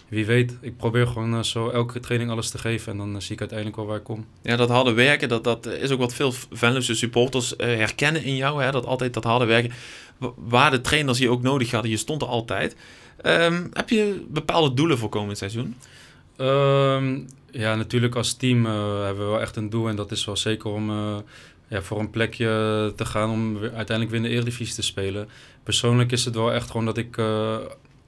wie 0.08 0.26
weet, 0.26 0.58
ik 0.62 0.78
probeer 0.78 1.08
gewoon 1.08 1.34
eh, 1.34 1.44
zo 1.44 1.70
elke 1.70 2.00
training 2.00 2.32
alles 2.32 2.50
te 2.50 2.58
geven. 2.58 2.92
En 2.92 2.98
dan 3.12 3.22
zie 3.22 3.34
ik 3.34 3.40
uiteindelijk 3.40 3.78
wel 3.78 3.88
waar 3.88 3.98
ik 3.98 4.04
kom. 4.04 4.26
Ja, 4.42 4.56
dat 4.56 4.70
harde 4.70 4.94
werken, 4.94 5.30
dat, 5.30 5.44
dat 5.44 5.66
is 5.66 5.90
ook 5.92 6.00
wat 6.00 6.14
veel 6.14 6.34
Venlose 6.52 6.96
supporters 6.96 7.54
herkennen 7.58 8.24
in 8.24 8.36
jou. 8.36 8.64
Hè? 8.64 8.72
Dat 8.72 8.86
altijd 8.86 9.14
dat 9.14 9.24
harde 9.24 9.46
werken. 9.46 9.72
Wa- 10.18 10.32
Waar 10.36 10.72
de 10.72 10.82
trainers 10.82 11.18
je 11.18 11.30
ook 11.30 11.42
nodig 11.42 11.72
hadden, 11.72 11.92
je 11.92 11.98
stond 11.98 12.22
er 12.22 12.28
altijd. 12.28 12.76
Ehm, 13.22 13.68
heb 13.74 13.90
je 13.90 14.26
bepaalde 14.30 14.74
doelen 14.74 14.98
voor 14.98 15.10
komend 15.10 15.38
seizoen? 15.38 15.76
Ehm, 16.38 17.19
ja, 17.52 17.76
natuurlijk 17.76 18.16
als 18.16 18.34
team 18.34 18.66
hebben 18.66 19.24
we 19.24 19.30
wel 19.30 19.42
echt 19.42 19.56
een 19.56 19.69
doel. 19.69 19.88
En 19.90 19.96
dat 19.96 20.12
is 20.12 20.26
wel 20.26 20.38
zeker 20.38 20.69
om 20.72 20.92
ja, 21.69 21.81
voor 21.81 21.99
een 21.99 22.09
plekje 22.09 22.94
te 22.95 23.06
gaan 23.06 23.30
om 23.30 23.57
uiteindelijk 23.57 24.09
weer 24.09 24.16
in 24.16 24.23
de 24.23 24.30
Eredivisie 24.30 24.76
te 24.76 24.81
spelen. 24.81 25.30
Persoonlijk 25.64 26.11
is 26.11 26.26
het 26.26 26.35
wel 26.35 26.54
echt 26.54 26.69
gewoon 26.69 26.85
dat 26.85 26.97
ik 26.97 27.18
eh, 27.18 27.57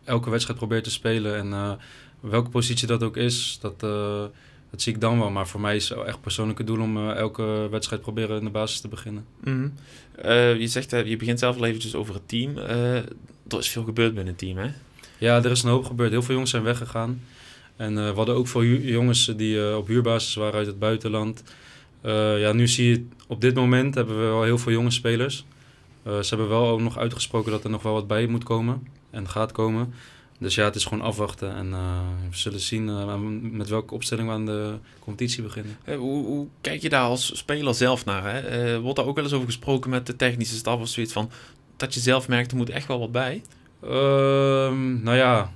elke 0.04 0.30
wedstrijd 0.30 0.60
probeer 0.60 0.84
te 0.84 0.92
spelen. 0.92 1.36
En 1.36 1.54
eh, 1.54 1.72
welke 2.20 2.50
positie 2.50 2.88
dat 2.88 3.04
ook 3.04 3.18
is, 3.18 3.58
dat, 3.62 3.84
eh, 3.84 4.24
dat 4.70 4.82
zie 4.82 4.94
ik 4.94 5.02
dan 5.02 5.20
wel. 5.20 5.30
Maar 5.30 5.48
voor 5.48 5.60
mij 5.60 5.76
is 5.76 5.90
het 5.90 6.00
echt 6.00 6.22
persoonlijke 6.22 6.64
doel 6.64 6.80
om 6.82 7.10
elke 7.10 7.68
wedstrijd 7.72 8.02
proberen 8.02 8.38
in 8.38 8.44
de 8.44 8.50
basis 8.50 8.80
te 8.80 8.88
beginnen. 8.88 9.26
Mhm. 9.44 9.68
Je 10.60 10.68
zegt, 10.68 10.92
je 10.92 11.18
begint 11.18 11.40
zelf 11.40 11.58
al 11.58 11.66
eventjes 11.66 11.96
over 11.96 12.14
het 12.14 12.28
team. 12.28 12.58
Er 12.58 13.58
is 13.58 13.70
veel 13.70 13.84
gebeurd 13.84 14.14
binnen 14.14 14.34
het 14.34 14.38
team, 14.38 14.58
hè? 14.58 14.70
Ja, 15.18 15.44
er 15.44 15.52
is 15.52 15.64
een 15.64 15.70
hoop 15.70 15.86
gebeurd. 15.86 16.12
Heel 16.12 16.22
veel 16.22 16.34
jongens 16.34 16.52
zijn 16.52 16.64
weggegaan. 16.64 17.22
En 17.76 17.96
we 17.96 18.14
hadden 18.16 18.36
ook 18.36 18.48
veel 18.48 18.64
jongens 18.64 19.26
die 19.26 19.76
op 19.76 19.88
huurbasis 19.88 20.36
waren 20.36 20.54
uit 20.54 20.68
het 20.68 20.80
buitenland. 20.80 21.44
Eh, 22.02 22.40
ja, 22.40 22.54
nu 22.54 22.68
zie 22.68 22.90
je, 22.90 23.08
op 23.28 23.42
dit 23.42 23.56
moment 23.56 23.96
hebben 23.96 24.20
we 24.20 24.26
wel 24.26 24.44
heel 24.44 24.58
veel 24.58 24.72
jonge 24.72 24.92
spelers. 24.92 25.46
Eh, 26.04 26.20
ze 26.20 26.30
hebben 26.30 26.50
wel 26.50 26.68
ook 26.68 26.82
nog 26.82 26.98
uitgesproken 26.98 27.52
dat 27.52 27.64
er 27.64 27.70
nog 27.70 27.84
wel 27.84 27.94
wat 27.94 28.08
bij 28.08 28.28
moet 28.28 28.44
komen 28.44 28.88
en 29.10 29.30
gaat 29.30 29.52
komen. 29.52 29.94
Dus 30.40 30.56
ja, 30.56 30.64
het 30.64 30.76
is 30.76 30.86
gewoon 30.86 31.04
afwachten 31.04 31.56
en 31.56 31.74
eh, 31.74 32.00
we 32.30 32.38
zullen 32.38 32.60
zien 32.60 32.86
met 33.58 33.70
welke 33.70 33.94
opstelling 33.94 34.28
we 34.28 34.34
aan 34.34 34.46
de 34.46 34.74
competitie 35.00 35.44
beginnen. 35.44 35.78
Hoe, 35.86 36.26
hoe 36.26 36.48
kijk 36.62 36.82
je 36.82 36.90
daar 36.90 37.04
als 37.04 37.38
speler 37.38 37.74
zelf 37.74 38.06
naar? 38.06 38.24
Hè? 38.24 38.80
Wordt 38.80 38.98
daar 38.98 39.06
ook 39.06 39.16
wel 39.16 39.24
eens 39.24 39.34
over 39.34 39.46
gesproken 39.46 39.90
met 39.90 40.06
de 40.06 40.16
technische 40.16 40.56
staf 40.56 40.80
of 40.80 40.88
zoiets 40.88 41.14
van... 41.14 41.32
dat 41.78 41.94
je 41.94 42.00
zelf 42.00 42.28
merkt, 42.28 42.52
er 42.52 42.58
moet 42.58 42.70
echt 42.70 42.88
wel 42.88 43.00
wat 43.00 43.12
bij? 43.12 43.42
Ehm, 43.84 45.04
nou 45.04 45.18
ja, 45.18 45.52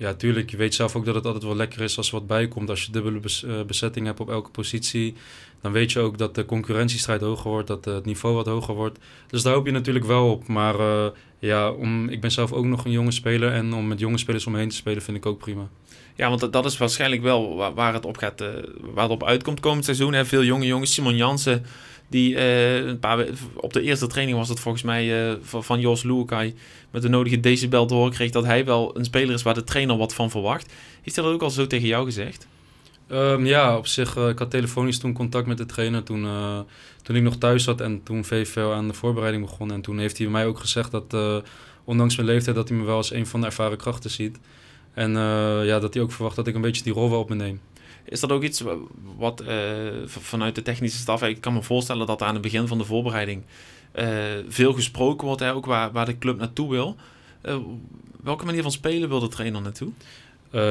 ja, 0.00 0.14
tuurlijk. 0.14 0.50
Je 0.50 0.56
weet 0.56 0.74
zelf 0.74 0.96
ook 0.96 1.04
dat 1.04 1.14
het 1.14 1.24
altijd 1.24 1.44
wel 1.44 1.56
lekker 1.56 1.80
is 1.80 1.96
als 1.96 2.06
er 2.06 2.12
wat 2.12 2.26
bij 2.26 2.48
komt. 2.48 2.70
Als 2.70 2.84
je 2.84 2.92
dubbele 2.92 3.20
eh, 3.20 3.62
bezetting 3.66 4.06
hebt 4.06 4.20
op 4.20 4.30
elke 4.30 4.50
positie, 4.50 5.14
dan 5.60 5.72
weet 5.72 5.92
je 5.92 5.98
ook 6.00 6.18
dat 6.18 6.34
de 6.34 6.44
concurrentiestrijd 6.44 7.20
hoger 7.20 7.50
wordt, 7.50 7.68
dat 7.68 7.86
eh, 7.86 7.94
het 7.94 8.04
niveau 8.04 8.34
wat 8.34 8.46
hoger 8.46 8.74
wordt. 8.74 8.98
Dus 9.26 9.42
daar 9.42 9.54
hoop 9.54 9.66
je 9.66 9.72
natuurlijk 9.72 10.04
wel 10.04 10.30
op. 10.30 10.46
Maar 10.46 10.80
eh, 10.80 11.06
ja, 11.38 11.70
om, 11.70 12.08
ik 12.08 12.20
ben 12.20 12.30
zelf 12.30 12.52
ook 12.52 12.64
nog 12.64 12.84
een 12.84 12.90
jonge 12.90 13.10
speler 13.10 13.52
en 13.52 13.72
om 13.72 13.88
met 13.88 13.98
jonge 13.98 14.18
spelers 14.18 14.46
omheen 14.46 14.68
te 14.68 14.76
spelen 14.76 15.02
vind 15.02 15.16
ik 15.16 15.26
ook 15.26 15.38
prima. 15.38 15.68
Ja, 16.20 16.28
want 16.28 16.52
dat, 16.52 16.64
is 16.64 16.78
waarschijnlijk 16.78 17.22
wel 17.22 17.56
waar, 17.74 17.94
het 17.94 18.06
op 18.06 18.16
gaat, 18.16 18.40
eh, 18.40 18.48
waar 18.80 19.02
het 19.02 19.12
op 19.12 19.24
uitkomt 19.24 19.60
komend 19.60 19.84
seizoen. 19.84 20.12
Hè? 20.12 20.24
Veel 20.24 20.44
jonge 20.44 20.66
jongens. 20.66 20.92
Simon 20.92 21.16
Jansen, 21.16 21.64
Die 22.08 22.36
eh, 22.36 22.76
een 22.76 22.98
paar, 22.98 23.26
op 23.54 23.72
de 23.72 23.82
eerste 23.82 24.06
training 24.06 24.38
was 24.38 24.48
het 24.48 24.60
volgens 24.60 24.82
mij 24.82 25.28
eh, 25.30 25.36
van, 25.42 25.64
van 25.64 25.80
Jos 25.80 26.02
Luukai 26.02 26.54
met 26.90 27.02
de 27.02 27.08
nodige 27.08 27.40
decibel 27.40 27.86
doorkreeg 27.86 28.30
dat 28.30 28.44
hij 28.44 28.64
wel 28.64 28.96
een 28.96 29.04
speler 29.04 29.34
is 29.34 29.42
waar 29.42 29.54
de 29.54 29.64
trainer 29.64 29.96
wat 29.96 30.14
van 30.14 30.30
verwacht. 30.30 30.72
Heeft 31.02 31.16
hij 31.16 31.24
dat 31.24 31.34
ook 31.34 31.42
al 31.42 31.50
zo 31.50 31.66
tegen 31.66 31.88
jou 31.88 32.04
gezegd? 32.04 32.46
Ehm, 33.08 33.46
ja, 33.46 33.76
op 33.76 33.86
zich, 33.86 34.16
ik 34.16 34.38
had 34.38 34.50
telefonisch 34.50 34.98
toen 34.98 35.12
contact 35.12 35.46
met 35.46 35.58
de 35.58 35.66
trainer 35.66 36.02
toen, 36.02 36.26
toen 37.02 37.16
ik 37.16 37.22
nog 37.22 37.36
thuis 37.36 37.64
zat 37.64 37.80
en 37.80 38.02
toen 38.02 38.24
VVL 38.24 38.72
aan 38.72 38.88
de 38.88 38.94
voorbereiding 38.94 39.44
begon. 39.44 39.72
En 39.72 39.80
toen 39.80 39.98
heeft 39.98 40.18
hij 40.18 40.26
mij 40.26 40.46
ook 40.46 40.58
gezegd 40.58 40.90
dat, 40.90 41.42
ondanks 41.84 42.16
mijn 42.16 42.28
leeftijd, 42.28 42.56
dat 42.56 42.68
hij 42.68 42.78
me 42.78 42.84
wel 42.84 42.96
als 42.96 43.12
een 43.12 43.26
van 43.26 43.40
de 43.40 43.46
ervaren 43.46 43.78
krachten 43.78 44.10
ziet. 44.10 44.38
En 44.94 45.16
eh, 45.16 45.66
ja, 45.66 45.78
dat 45.78 45.94
hij 45.94 46.02
ook 46.02 46.12
verwacht 46.12 46.36
dat 46.36 46.46
ik 46.46 46.54
een 46.54 46.60
beetje 46.60 46.82
die 46.82 46.92
rol 46.92 47.10
wel 47.10 47.20
op 47.20 47.28
me 47.28 47.34
neem. 47.34 47.60
Is 48.04 48.20
dat 48.20 48.32
ook 48.32 48.42
iets 48.42 48.60
wa- 48.60 48.76
wat 49.16 49.40
eh, 49.40 49.56
vanuit 50.06 50.54
de 50.54 50.62
technische 50.62 50.98
staf, 50.98 51.22
ik 51.22 51.40
kan 51.40 51.52
me 51.52 51.62
voorstellen 51.62 52.06
dat 52.06 52.22
aan 52.22 52.32
het 52.32 52.42
begin 52.42 52.66
van 52.66 52.78
de 52.78 52.84
voorbereiding 52.84 53.42
eh, 53.92 54.08
veel 54.48 54.72
gesproken 54.72 55.26
wordt, 55.26 55.42
hè, 55.42 55.54
ook 55.54 55.66
waar, 55.66 55.92
waar 55.92 56.06
de 56.06 56.18
club 56.18 56.38
naartoe 56.38 56.70
wil. 56.70 56.96
Welke 58.22 58.44
manier 58.44 58.62
van 58.62 58.72
spelen 58.72 59.08
wil 59.08 59.20
de 59.20 59.28
trainer 59.28 59.62
naartoe? 59.62 59.90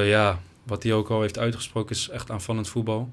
Ja, 0.06 0.40
wat 0.64 0.84
hij 0.84 0.94
ook 0.94 1.10
al 1.10 1.22
heeft 1.22 1.38
uitgesproken 1.38 1.96
is 1.96 2.10
echt 2.10 2.32
aanvallend 2.32 2.68
voetbal. 2.70 3.10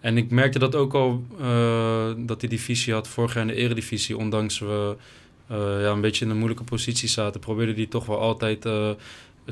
En 0.00 0.16
ik 0.16 0.30
merkte 0.30 0.58
dat 0.58 0.74
ook 0.74 0.94
al, 0.94 1.24
eh, 1.40 2.10
dat 2.16 2.40
hij 2.40 2.50
die 2.50 2.60
visie 2.60 2.92
had 2.92 3.08
vorig 3.08 3.34
jaar 3.34 3.42
in 3.42 3.48
de 3.48 3.54
eredivisie. 3.54 4.16
Ondanks 4.16 4.58
we 4.58 4.96
ja, 5.48 5.90
een 5.90 6.00
beetje 6.00 6.24
in 6.24 6.30
een 6.30 6.36
moeilijke 6.36 6.64
positie 6.64 7.08
zaten, 7.08 7.40
probeerde 7.40 7.74
hij 7.74 7.86
toch 7.86 8.06
wel 8.06 8.18
altijd 8.18 8.68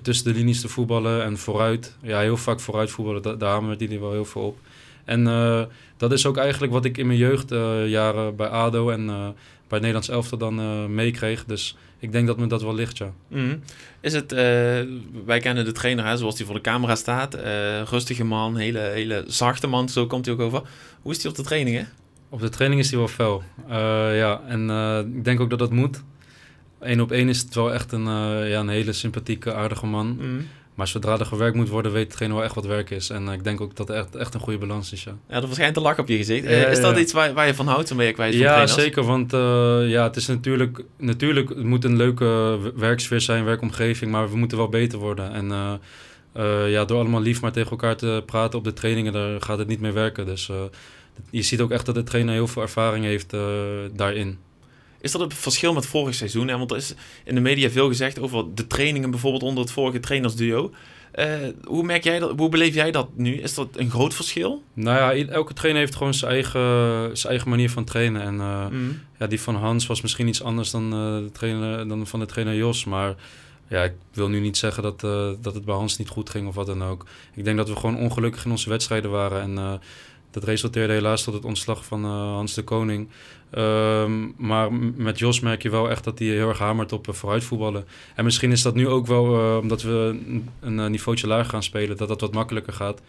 tussen 0.03 0.33
de 0.33 0.39
linies 0.39 0.61
te 0.61 0.69
voetballen 0.69 1.25
en 1.25 1.39
vooruit. 1.39 1.97
Ja, 2.03 2.21
heel 2.21 2.37
vaak 2.37 2.61
vooruit 2.61 2.91
voetballen, 2.91 3.23
da- 3.23 3.35
daar 3.35 3.51
hamerde 3.51 3.87
hij 3.87 4.01
wel 4.01 4.13
heel 4.13 4.25
veel 4.25 4.43
op. 4.43 4.59
En 5.05 5.27
eh, 5.27 5.63
dat 5.97 6.13
is 6.13 6.27
ook 6.27 6.37
eigenlijk 6.37 6.73
wat 6.73 6.85
ik 6.85 6.97
in 6.99 7.07
mijn 7.07 7.19
jeugdjaren 7.19 8.37
bij 8.37 8.47
ADO 8.49 8.91
en 8.91 9.09
eh, 9.09 9.29
bij 9.69 9.79
Nederlands 9.79 10.09
elftal 10.09 10.39
dan 10.39 10.61
eh, 10.61 10.85
meekreeg. 10.87 11.45
Dus 11.45 11.77
ik 11.99 12.13
denk 12.13 12.27
dat 12.27 12.39
me 12.39 12.47
dat 12.47 12.63
wel 12.63 12.75
ligt, 12.75 12.99
ja. 12.99 13.13
Mhm. 13.29 13.57
Is 14.01 14.13
het, 14.13 14.33
eh, 14.33 14.39
wij 15.25 15.39
kennen 15.41 15.65
de 15.65 15.73
trainer 15.73 16.07
hè, 16.07 16.17
zoals 16.17 16.37
hij 16.37 16.47
voor 16.47 16.55
de 16.55 16.61
camera 16.61 16.95
staat, 16.95 17.35
eh, 17.35 17.83
rustige 17.83 18.25
man, 18.25 18.57
hele, 18.57 18.79
hele 18.79 19.25
zachte 19.27 19.67
man, 19.67 19.89
zo 19.89 20.07
komt 20.07 20.25
hij 20.25 20.35
ook 20.35 20.41
over. 20.41 20.63
Hoe 21.03 21.13
is 21.13 21.23
hij 21.23 21.31
op 21.31 21.37
de 21.37 21.43
trainingen? 21.43 21.89
Op 22.29 22.41
de 22.41 22.49
training 22.49 22.81
is 22.81 22.89
hij 22.91 22.99
wel 22.99 23.09
fel. 23.09 23.43
Eh, 23.69 23.77
ja, 24.19 24.41
en 24.47 24.71
eh, 24.71 24.99
ik 24.99 25.25
denk 25.25 25.41
ook 25.41 25.51
dat 25.51 25.59
dat 25.59 25.71
moet. 25.73 26.03
Eén 26.81 27.01
op 27.01 27.13
één 27.13 27.29
is 27.29 27.41
het 27.41 27.55
wel 27.55 27.73
echt 27.73 27.93
een, 27.93 28.07
eh, 28.07 28.51
ja, 28.51 28.61
een 28.61 28.69
hele 28.69 28.93
sympathieke, 28.93 29.55
aardige 29.55 29.87
man. 29.87 30.17
Mhm. 30.17 30.27
Maar 30.75 30.89
zodra 30.89 31.19
er 31.19 31.27
gewerkt 31.27 31.57
moet 31.57 31.69
worden, 31.69 31.93
weet 31.93 32.11
degene 32.11 32.35
wel 32.35 32.43
echt 32.43 32.55
wat 32.55 32.67
werk 32.67 32.91
is. 32.91 33.11
En 33.11 33.29
eh, 33.29 33.35
ik 33.35 33.45
denk 33.45 33.61
ook 33.61 33.77
dat 33.77 33.89
er 33.89 33.95
echt, 33.95 34.17
echt 34.17 34.35
een 34.35 34.41
goede 34.41 34.59
balans 34.59 34.93
is, 34.93 35.05
ja. 35.05 35.17
Ja, 35.29 35.37
er 35.37 35.47
verschijnt 35.47 35.77
een 35.77 35.83
lach 35.83 35.99
op 35.99 36.09
je 36.09 36.17
gezicht. 36.17 36.45
Eh, 36.45 36.61
Ja, 36.61 36.67
is 36.67 36.81
dat 36.81 36.95
ja. 36.95 37.01
iets 37.01 37.13
waar, 37.13 37.33
waar 37.33 37.47
je 37.47 37.55
van 37.55 37.67
houdt, 37.67 37.95
werkwijze 37.95 38.39
van 38.39 38.47
Ja, 38.47 38.67
zeker. 38.67 39.05
Want 39.05 39.33
ja, 39.91 40.03
het 40.03 40.17
is 40.17 40.27
natuurlijk, 40.27 40.85
natuurlijk, 40.99 41.49
het 41.49 41.65
moet 41.65 41.85
een 41.85 41.97
leuke 41.97 42.59
werksfeer 42.77 43.21
zijn, 43.21 43.45
werkomgeving. 43.45 44.11
Maar 44.11 44.31
we 44.31 44.37
moeten 44.37 44.59
wel 44.59 44.69
beter 44.69 44.99
worden. 44.99 45.33
En 45.33 45.81
ja, 46.69 46.85
door 46.85 46.99
allemaal 46.99 47.21
lief 47.21 47.41
maar 47.41 47.53
tegen 47.53 47.71
elkaar 47.71 47.97
te 47.97 48.23
praten 48.27 48.59
op 48.59 48.65
de 48.65 48.73
trainingen, 48.73 49.13
daar 49.13 49.41
gaat 49.41 49.59
het 49.59 49.69
niet 49.69 49.81
meer 49.81 49.95
werken. 49.95 50.27
Dus 50.27 50.51
je 51.31 51.43
ziet 51.43 51.61
ook 51.61 51.71
echt 51.71 51.87
dat 51.87 51.95
de 51.95 52.03
trainer 52.03 52.35
heel 52.35 52.47
veel 52.47 52.63
ervaring 52.63 53.05
heeft 53.05 53.31
daarin. 53.93 54.39
Is 55.01 55.13
dat 55.13 55.21
het 55.21 55.35
verschil 55.35 55.73
met 55.73 55.87
vorig 55.87 56.15
seizoen? 56.15 56.49
Hè? 56.49 56.59
Want 56.59 56.71
er 56.71 56.77
is 56.77 56.95
in 57.25 57.35
de 57.35 57.41
media 57.41 57.71
veel 57.71 57.89
gezegd 57.89 58.21
over 58.21 58.55
de 58.55 58.67
trainingen 58.67 59.11
bijvoorbeeld 59.11 59.43
onder 59.43 59.63
het 59.63 59.73
vorige 59.73 60.01
trainersduo. 60.01 60.73
Eh, 61.11 61.29
hoe, 61.65 61.83
merk 61.83 62.05
jij 62.05 62.19
dat, 62.19 62.39
hoe 62.39 62.49
beleef 62.49 62.75
jij 62.75 62.91
dat 62.91 63.09
nu? 63.15 63.35
Is 63.35 63.55
dat 63.55 63.69
een 63.73 63.91
groot 63.91 64.15
verschil? 64.15 64.63
Nou 64.75 65.17
ja, 65.17 65.27
elke 65.27 65.53
trainer 65.53 65.81
heeft 65.81 65.97
gewoon 65.97 66.15
zijn 66.15 66.33
eigen, 66.33 66.61
zijn 67.17 67.33
eigen 67.33 67.51
manier 67.51 67.71
van 67.71 67.85
trainen. 67.85 68.23
En 68.23 68.41
eh, 68.41 68.67
ja, 69.19 69.27
die 69.27 69.41
van 69.41 69.55
Hans 69.55 69.87
was 69.87 70.01
misschien 70.01 70.29
iets 70.29 70.43
anders 70.43 70.71
dan, 70.71 70.93
eh, 70.93 70.99
de 70.99 71.31
trainer, 71.33 71.89
dan 71.89 72.07
van 72.07 72.21
de 72.21 72.27
trainer 72.27 72.55
Jos. 72.55 72.85
Maar 72.85 73.15
ja, 73.69 73.83
ik 73.83 73.93
wil 74.13 74.29
nu 74.29 74.41
niet 74.41 74.57
zeggen 74.57 74.83
dat, 74.83 75.01
dat 75.43 75.55
het 75.55 75.65
bij 75.65 75.75
Hans 75.75 75.97
niet 75.97 76.09
goed 76.09 76.31
ging 76.31 76.49
of 76.49 76.55
wat 76.55 76.67
dan 76.67 76.85
ook. 76.85 77.07
Ik 77.35 77.45
denk 77.45 77.57
dat 77.57 77.69
we 77.69 77.77
gewoon 77.77 77.97
ongelukkig 77.97 78.45
in 78.45 78.51
onze 78.51 78.69
wedstrijden 78.69 79.11
waren. 79.11 79.41
En 79.41 79.81
dat 80.31 80.45
resulteerde 80.45 80.93
helaas 80.93 81.25
tot 81.25 81.35
het 81.35 81.45
ontslag 81.45 81.85
van 81.85 82.05
eh, 82.05 82.11
Hans 82.11 82.55
de 82.55 82.63
Koning. 82.63 83.09
Ehm, 83.51 84.27
maar 84.37 84.73
met 84.73 85.19
Jos 85.19 85.41
merk 85.41 85.63
je 85.63 85.71
wel 85.71 85.91
echt 85.91 86.05
dat 86.05 86.19
hij 86.19 86.29
heel 86.29 86.49
erg 86.49 86.59
hamert 86.59 86.93
op 86.93 87.09
uh, 87.09 87.15
vooruitvoetballen. 87.15 87.85
En 88.15 88.25
misschien 88.25 88.53
is 88.53 88.63
dat 88.63 88.75
nu 88.75 88.89
ook 88.89 89.07
wel, 89.07 89.39
eh, 89.39 89.57
omdat 89.61 89.83
we 89.83 89.91
een, 89.91 90.49
een 90.61 90.79
eh, 90.79 90.87
niveautje 90.87 91.27
lager 91.27 91.51
gaan 91.51 91.63
spelen, 91.63 91.97
dat 91.97 92.09
dat 92.09 92.21
wat 92.21 92.33
makkelijker 92.33 92.73
gaat. 92.73 93.01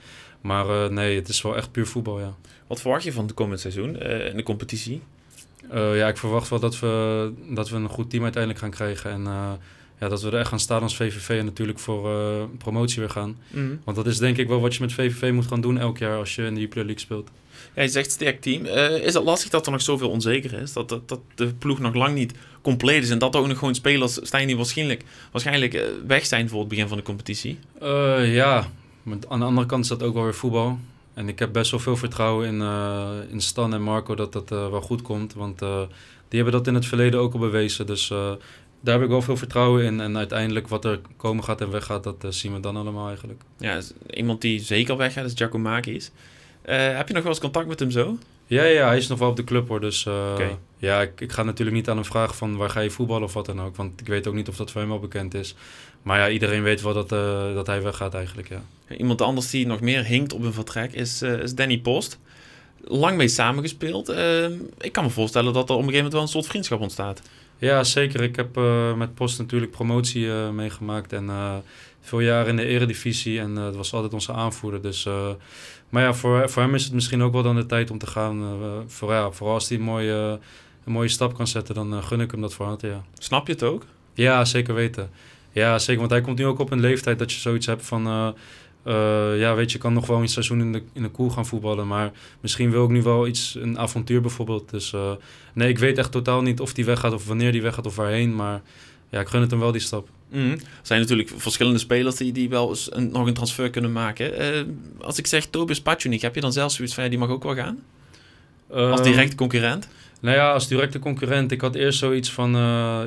Maar 0.42 0.70
eh, 0.70 0.90
nee, 0.90 1.16
het 1.16 1.28
is 1.28 1.42
wel 1.42 1.56
echt 1.56 1.72
puur 1.72 1.88
voetbal, 1.88 2.20
ja. 2.20 2.36
Wat 2.68 2.82
verwacht 2.82 3.04
je 3.04 3.14
van 3.14 3.26
het 3.26 3.34
komend 3.34 3.60
seizoen 3.60 4.00
eh, 4.00 4.28
in 4.28 4.36
de 4.36 4.44
competitie? 4.44 5.02
Eh, 5.70 5.98
ja, 5.98 6.08
ik 6.08 6.18
verwacht 6.18 6.50
wel 6.50 6.60
dat 6.60 6.80
we, 6.80 7.34
dat 7.50 7.70
we 7.70 7.76
een 7.76 7.90
goed 7.90 8.10
team 8.10 8.24
uiteindelijk 8.24 8.62
gaan 8.64 8.72
krijgen. 8.72 9.12
En 9.12 9.28
eh, 9.28 9.52
ja, 10.00 10.08
dat 10.08 10.22
we 10.22 10.29
er 10.29 10.39
echt 10.39 10.50
gaan 10.50 10.60
staan 10.60 10.82
als 10.82 10.96
VVV 10.96 11.29
en 11.29 11.46
natuurlijk 11.46 11.79
voor 11.79 12.10
eh, 12.12 12.44
promotie 12.58 13.00
weer 13.00 13.10
gaan. 13.10 13.38
Want 13.84 13.98
dat 13.98 14.08
is 14.08 14.18
denk 14.18 14.38
ik 14.38 14.48
wel 14.48 14.62
wat 14.62 14.75
je 14.75 14.82
met 14.82 14.94
VVV 14.94 15.32
moet 15.34 15.48
gaan 15.48 15.62
doen 15.62 15.77
elk 15.77 15.98
jaar 15.98 16.18
als 16.18 16.36
je 16.36 16.46
in 16.46 16.53
de 16.53 16.60
Jupiler 16.60 16.86
League 16.86 17.03
speelt. 17.03 17.29
Ja, 17.75 17.82
je 17.82 17.88
zegt 17.88 18.12
sterk 18.12 18.41
team. 18.41 18.65
Eh, 18.65 19.06
is 19.06 19.13
het 19.13 19.24
lastig 19.24 19.50
dat 19.50 19.65
er 19.65 19.72
nog 19.72 19.82
zoveel 19.82 20.10
onzeker 20.10 20.53
is? 20.53 20.74
Dat, 20.74 20.89
dat, 20.89 21.10
dat 21.10 21.20
de 21.36 21.53
ploeg 21.53 21.79
nog 21.79 21.94
lang 21.94 22.15
niet 22.15 22.34
compleet 22.62 23.03
is 23.03 23.10
en 23.10 23.20
dat 23.20 23.36
er 23.36 23.41
ook 23.41 23.48
nog 23.48 23.58
gewoon 23.58 23.75
spelers 23.75 24.13
zijn 24.13 24.48
die 24.48 24.56
waarschijnlijk, 24.56 25.03
waarschijnlijk 25.32 25.74
eh, 25.74 25.84
weg 26.08 26.25
zijn 26.25 26.50
voor 26.50 26.60
het 26.60 26.70
begin 26.70 26.88
van 26.88 26.98
de 26.98 27.03
competitie? 27.03 27.60
Ja, 28.24 28.72
maar 29.03 29.18
aan 29.27 29.39
de 29.39 29.46
andere 29.46 29.68
kant 29.68 29.84
is 29.84 29.89
dat 29.89 30.03
ook 30.03 30.13
wel 30.13 30.24
weer 30.24 30.36
voetbal. 30.36 30.79
En 31.13 31.27
ik 31.27 31.39
heb 31.39 31.53
best 31.53 31.72
wel 31.72 31.79
veel 31.79 31.98
vertrouwen 31.98 32.48
in, 32.48 32.62
in 33.32 33.41
Stan 33.41 33.74
en 33.74 33.82
Marco 33.82 34.15
dat 34.15 34.34
dat 34.34 34.50
wel 34.50 34.82
goed 34.82 35.01
komt. 35.01 35.34
Want 35.34 35.60
die 36.27 36.41
hebben 36.41 36.51
dat 36.51 36.68
in 36.68 36.74
het 36.74 36.86
verleden 36.86 37.20
ook 37.20 37.34
al 37.34 37.39
bewezen. 37.39 37.86
Dus 37.86 38.12
daar 38.80 38.94
heb 38.94 39.04
ik 39.04 39.10
wel 39.10 39.22
veel 39.22 39.38
vertrouwen 39.38 39.84
in. 39.84 40.00
En 40.00 40.18
uiteindelijk 40.18 40.68
wat 40.68 40.86
er 40.86 41.00
komen 41.18 41.44
gaat 41.44 41.62
en 41.62 41.72
weggaat, 41.72 42.04
dat 42.04 42.24
eh, 42.24 42.32
zien 42.32 42.54
we 42.54 42.60
dan 42.60 42.78
allemaal 42.78 43.08
eigenlijk. 43.08 43.42
Ja, 43.58 43.76
is 43.76 43.92
iemand 44.10 44.42
die 44.42 44.60
zeker 44.60 44.98
weggaat 44.98 45.26
is 45.26 45.34
Giacomakis. 45.36 46.12
Eh 46.62 46.96
heb 46.96 47.08
je 47.08 47.14
nog 47.14 47.24
wel 47.24 47.32
eens 47.32 47.42
contact 47.42 47.68
met 47.68 47.80
hem 47.80 47.92
zo? 47.92 48.18
Ja, 48.48 48.64
ja, 48.64 48.88
hij 48.88 48.98
is 48.98 49.08
nog 49.08 49.20
wel 49.20 49.30
op 49.30 49.36
de 49.36 49.44
club 49.44 49.68
hoor. 49.68 49.80
Dus 49.82 50.06
eh, 50.06 50.48
ja, 50.78 51.02
ik, 51.02 51.22
ik 51.22 51.32
ga 51.32 51.44
natuurlijk 51.44 51.78
niet 51.78 51.90
aan 51.90 51.96
hem 51.96 52.06
vragen 52.06 52.36
van 52.36 52.58
waar 52.58 52.70
ga 52.70 52.80
je 52.80 52.90
voetballen 52.90 53.24
of 53.24 53.34
wat 53.34 53.46
dan 53.46 53.62
ook. 53.62 53.76
Want 53.76 54.02
ik 54.02 54.08
weet 54.08 54.28
ook 54.28 54.34
niet 54.34 54.48
of 54.48 54.56
dat 54.56 54.72
voor 54.72 54.82
hem 54.82 54.92
al 54.92 55.00
bekend 55.00 55.34
is. 55.34 55.56
Maar 56.02 56.20
ja, 56.20 56.30
iedereen 56.30 56.64
weet 56.64 56.82
wel 56.82 56.94
dat, 56.94 57.10
dat 57.56 57.68
hij 57.68 57.82
weggaat 57.82 58.14
eigenlijk, 58.14 58.50
ja. 58.50 58.62
Iemand 58.98 59.22
anders 59.22 59.50
die 59.50 59.68
nog 59.68 59.80
meer 59.80 60.06
hinkt 60.06 60.34
op 60.34 60.44
een 60.44 60.54
vertrek 60.54 60.94
is, 60.94 61.22
is 61.22 61.56
Danny 61.56 61.80
Post. 61.80 62.20
Lang 62.84 63.18
mee 63.18 63.28
samengespeeld. 63.28 64.10
Eh, 64.10 64.46
ik 64.78 64.92
kan 64.92 65.04
me 65.04 65.10
voorstellen 65.10 65.54
dat 65.54 65.70
er 65.70 65.76
op 65.76 65.82
een 65.82 65.90
gegeven 65.90 65.96
moment 65.96 66.14
wel 66.14 66.22
een 66.22 66.28
soort 66.28 66.46
vriendschap 66.46 66.82
ontstaat. 66.82 67.22
Ja, 67.60 67.84
zeker. 67.84 68.22
Ik 68.22 68.36
heb 68.36 68.58
eh, 68.58 68.94
met 68.94 69.13
Post 69.13 69.38
natuurlijk 69.38 69.72
promotie 69.72 70.32
eh, 70.32 70.50
meegemaakt. 70.50 71.13
En 71.13 71.30
eh, 71.30 71.56
veel 72.01 72.20
jaren 72.20 72.48
in 72.50 72.56
de 72.56 72.66
eredivisie. 72.66 73.39
En 73.39 73.56
dat 73.56 73.75
was 73.75 73.94
altijd 73.94 74.13
onze 74.13 74.34
aanvoerder. 74.34 74.82
Dus, 74.82 75.08
maar 75.89 76.04
ja, 76.04 76.13
voor, 76.13 76.50
voor 76.50 76.62
hem 76.62 76.75
is 76.75 76.84
het 76.84 76.94
misschien 76.94 77.22
ook 77.22 77.34
wel 77.34 77.44
dan 77.44 77.56
de 77.56 77.66
tijd 77.66 77.92
om 77.92 77.98
te 77.98 78.08
gaan. 78.08 78.60
voor, 78.88 79.12
ja, 79.12 79.32
vooral 79.32 79.56
als 79.56 79.70
hij 79.70 79.78
een 79.78 79.84
mooie, 79.84 80.39
een 80.86 80.92
mooie 80.92 81.08
stap 81.08 81.34
kan 81.34 81.48
zetten, 81.48 81.75
dan 81.75 82.04
gun 82.04 82.22
ik 82.22 82.32
hem 82.32 82.42
dat 82.42 82.54
voor 82.54 82.66
harte, 82.66 82.88
ja. 82.88 83.04
Snap 83.13 83.48
je 83.48 83.54
het 83.54 83.63
ook? 83.63 83.86
Ja, 84.13 84.46
zeker 84.46 84.74
weten. 84.74 85.10
Ja, 85.51 85.80
zeker. 85.80 86.00
Want 86.00 86.12
hij 86.12 86.22
komt 86.22 86.38
nu 86.38 86.46
ook 86.46 86.60
op 86.60 86.72
een 86.72 86.80
leeftijd 86.80 87.20
dat 87.20 87.32
je 87.32 87.39
zoiets 87.39 87.66
hebt 87.66 87.86
van... 87.86 88.36
eh, 88.84 89.40
ja, 89.40 89.56
weet 89.56 89.72
je, 89.72 89.78
kan 89.78 89.94
nog 89.94 90.08
wel 90.08 90.22
een 90.22 90.28
seizoen 90.28 90.60
in 90.60 90.72
de, 90.72 90.84
in 90.94 91.02
de 91.02 91.10
koel 91.10 91.30
gaan 91.30 91.46
voetballen. 91.46 91.88
Maar 91.88 92.12
misschien 92.42 92.72
wil 92.72 92.84
ik 92.84 92.90
nu 92.90 93.02
wel 93.02 93.28
iets, 93.28 93.56
een 93.60 93.80
avontuur 93.80 94.22
bijvoorbeeld. 94.22 94.70
Dus 94.70 94.94
eh, 94.94 95.12
nee, 95.54 95.70
ik 95.70 95.80
weet 95.80 95.98
echt 95.98 96.12
totaal 96.12 96.42
niet 96.42 96.60
of 96.60 96.74
die 96.74 96.86
weggaat 96.86 97.14
of 97.14 97.28
wanneer 97.28 97.52
die 97.52 97.62
weggaat 97.62 97.86
of 97.86 97.96
waarheen. 97.96 98.36
Maar 98.36 98.62
ja, 99.10 99.20
ik 99.20 99.28
gun 99.28 99.42
het 99.42 99.52
hem 99.52 99.60
wel 99.60 99.72
die 99.72 99.82
stap. 99.82 100.10
Mhm. 100.30 100.52
Er 100.52 100.60
zijn 100.82 101.00
natuurlijk 101.00 101.32
verschillende 101.36 101.80
spelers 101.80 102.16
die, 102.16 102.32
die 102.32 102.50
wel 102.50 102.70
eens 102.70 102.96
een, 102.96 103.12
nog 103.12 103.28
een 103.28 103.34
transfer 103.34 103.70
kunnen 103.70 103.92
maken. 103.92 104.38
Eh, 104.38 104.64
als 105.02 105.18
ik 105.18 105.28
zeg 105.28 105.46
Tobias 105.46 105.82
Pachunik, 105.82 106.22
heb 106.22 106.36
je 106.36 106.42
dan 106.42 106.54
zelfs 106.54 106.76
zoiets 106.76 106.94
van 106.94 107.04
ja, 107.04 107.10
die 107.10 107.20
mag 107.20 107.30
ook 107.30 107.44
wel 107.44 107.56
gaan? 107.56 107.80
Als 108.70 109.00
Ehm, 109.00 109.04
directe 109.04 109.36
concurrent? 109.36 109.88
Nou 110.22 110.36
ja, 110.36 110.52
als 110.52 110.68
directe 110.68 111.00
concurrent. 111.00 111.52
Ik 111.52 111.62
had 111.62 111.76
eerst 111.76 112.00
zoiets 112.00 112.32
van... 112.32 112.52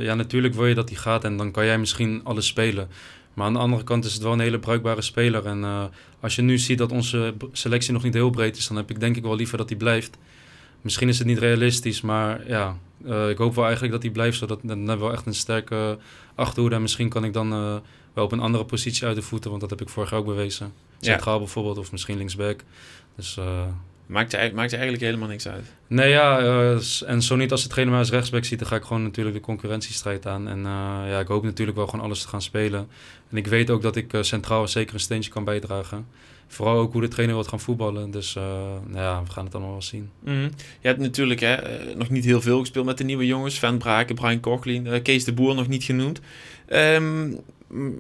ja, 0.00 0.14
natuurlijk 0.14 0.54
wil 0.54 0.66
je 0.66 0.74
dat 0.74 0.88
hij 0.88 0.98
gaat 0.98 1.24
en 1.24 1.36
dan 1.36 1.50
kan 1.50 1.64
jij 1.64 1.78
misschien 1.78 2.20
alles 2.24 2.46
spelen. 2.46 2.88
Maar 3.34 3.46
aan 3.46 3.52
de 3.52 3.58
andere 3.58 3.84
kant 3.84 4.04
is 4.04 4.12
het 4.12 4.22
wel 4.22 4.32
een 4.32 4.40
hele 4.40 4.58
bruikbare 4.58 5.02
speler. 5.02 5.46
En 5.46 5.64
eh, 5.64 5.84
als 6.20 6.36
je 6.36 6.42
nu 6.42 6.58
ziet 6.58 6.78
dat 6.78 6.92
onze 6.92 7.34
selectie 7.52 7.92
nog 7.92 8.02
niet 8.02 8.14
heel 8.14 8.30
breed 8.30 8.56
is... 8.56 8.66
dan 8.68 8.76
heb 8.76 8.90
ik 8.90 9.00
denk 9.00 9.16
ik 9.16 9.22
wel 9.22 9.36
liever 9.36 9.58
dat 9.58 9.68
hij 9.68 9.78
blijft. 9.78 10.16
Misschien 10.80 11.08
is 11.08 11.18
het 11.18 11.26
niet 11.26 11.38
realistisch, 11.38 12.00
maar 12.00 12.48
ja... 12.48 12.76
eh, 13.06 13.28
ik 13.28 13.38
hoop 13.38 13.54
wel 13.54 13.64
eigenlijk 13.64 13.92
dat 13.92 14.02
hij 14.02 14.12
blijft, 14.12 14.38
zodat 14.38 14.58
dan 14.62 14.78
hebben 14.78 14.96
we 14.96 15.02
wel 15.02 15.12
echt 15.12 15.26
een 15.26 15.34
sterke 15.34 15.98
achterhoede. 16.34 16.74
En 16.74 16.82
misschien 16.82 17.08
kan 17.08 17.24
ik 17.24 17.32
dan 17.32 17.52
eh, 17.52 17.76
wel 18.12 18.24
op 18.24 18.32
een 18.32 18.40
andere 18.40 18.64
positie 18.64 19.06
uit 19.06 19.16
de 19.16 19.22
voeten, 19.22 19.50
want 19.50 19.60
dat 19.62 19.70
heb 19.70 19.80
ik 19.80 19.88
vorig 19.88 20.10
jaar 20.10 20.18
ook 20.18 20.26
bewezen. 20.26 20.72
Ja. 20.98 21.12
Centraal 21.12 21.38
bijvoorbeeld, 21.38 21.78
of 21.78 21.92
misschien 21.92 22.16
linksback. 22.16 22.60
Dus 23.16 23.38
Maakt 24.06 24.52
maakt 24.52 24.72
eigenlijk 24.72 25.02
helemaal 25.02 25.28
niks 25.28 25.48
uit. 25.48 25.64
Nee, 25.86 26.10
ja, 26.10 26.38
en 27.06 27.22
zo 27.22 27.36
niet 27.36 27.50
als 27.50 27.62
de 27.62 27.68
trainer 27.68 27.94
mij 27.94 28.02
als 28.02 28.12
rechtsback 28.12 28.44
ziet, 28.44 28.58
dan 28.58 28.68
ga 28.68 28.76
ik 28.76 28.82
gewoon 28.82 29.02
natuurlijk 29.02 29.36
de 29.36 29.42
concurrentiestrijd 29.42 30.26
aan. 30.26 30.48
En 30.48 30.62
ja, 31.08 31.20
ik 31.20 31.26
hoop 31.26 31.42
natuurlijk 31.42 31.76
wel 31.76 31.86
gewoon 31.86 32.04
alles 32.04 32.22
te 32.22 32.28
gaan 32.28 32.42
spelen. 32.42 32.88
En 33.32 33.38
ik 33.38 33.46
weet 33.46 33.70
ook 33.70 33.82
dat 33.82 33.96
ik 33.96 34.12
eh, 34.12 34.22
centraal 34.22 34.68
zeker 34.68 34.94
een 34.94 35.00
steentje 35.00 35.30
kan 35.30 35.44
bijdragen. 35.44 36.06
Vooral 36.46 36.78
ook 36.78 36.92
hoe 36.92 37.00
de 37.00 37.08
trainer 37.08 37.34
wil 37.34 37.44
gaan 37.44 37.60
voetballen. 37.60 38.10
Dus 38.10 38.36
eh, 38.36 38.42
nou 38.86 39.02
ja, 39.02 39.22
we 39.22 39.30
gaan 39.30 39.44
het 39.44 39.54
allemaal 39.54 39.72
wel 39.72 39.82
zien. 39.82 40.10
Mhm. 40.24 40.48
Je 40.80 40.88
hebt 40.88 41.00
natuurlijk 41.00 41.40
hè, 41.40 41.54
eh, 41.54 41.96
nog 41.96 42.10
niet 42.10 42.24
heel 42.24 42.40
veel 42.40 42.60
gespeeld 42.60 42.86
met 42.86 42.98
de 42.98 43.04
nieuwe 43.04 43.26
jongens. 43.26 43.58
Van 43.58 43.78
Braken, 43.78 44.14
Brian 44.14 44.40
Cochlin, 44.40 45.02
Kees 45.02 45.24
de 45.24 45.32
Boer 45.32 45.54
nog 45.54 45.68
niet 45.68 45.84
genoemd. 45.84 46.20
Ehm, 46.66 47.30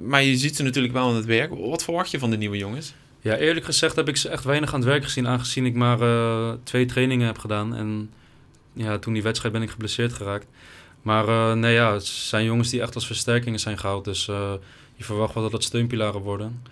maar 0.02 0.22
je 0.22 0.36
ziet 0.36 0.56
ze 0.56 0.62
natuurlijk 0.62 0.94
wel 0.94 1.08
aan 1.08 1.14
het 1.14 1.24
werk. 1.24 1.54
Wat 1.54 1.84
verwacht 1.84 2.10
je 2.10 2.18
van 2.18 2.30
de 2.30 2.36
nieuwe 2.36 2.56
jongens? 2.56 2.94
Ja, 3.20 3.36
eerlijk 3.36 3.64
gezegd 3.64 3.96
heb 3.96 4.08
ik 4.08 4.16
ze 4.16 4.28
echt 4.28 4.44
weinig 4.44 4.74
aan 4.74 4.80
het 4.80 4.88
werk 4.88 5.04
gezien, 5.04 5.26
aangezien 5.26 5.66
ik 5.66 5.74
maar 5.74 5.98
twee 6.62 6.84
trainingen 6.84 7.26
heb 7.26 7.38
gedaan. 7.38 7.76
En 7.76 8.10
ja, 8.72 8.98
toen 8.98 9.12
die 9.12 9.22
wedstrijd 9.22 9.52
ben 9.52 9.62
ik 9.62 9.70
geblesseerd 9.70 10.12
geraakt. 10.12 10.46
Maar 11.02 11.56
nee, 11.56 11.74
ja, 11.74 11.92
het 11.92 12.04
zijn 12.04 12.44
jongens 12.44 12.70
die 12.70 12.80
echt 12.80 12.94
als 12.94 13.06
versterkingen 13.06 13.60
zijn 13.60 13.78
gehaald. 13.78 14.04
Dus 14.04 14.28
je 14.96 15.04
verwacht 15.04 15.34
wel 15.34 15.42
dat 15.42 15.52
het 15.52 15.62
steunpilaren 15.64 16.20
worden. 16.20 16.62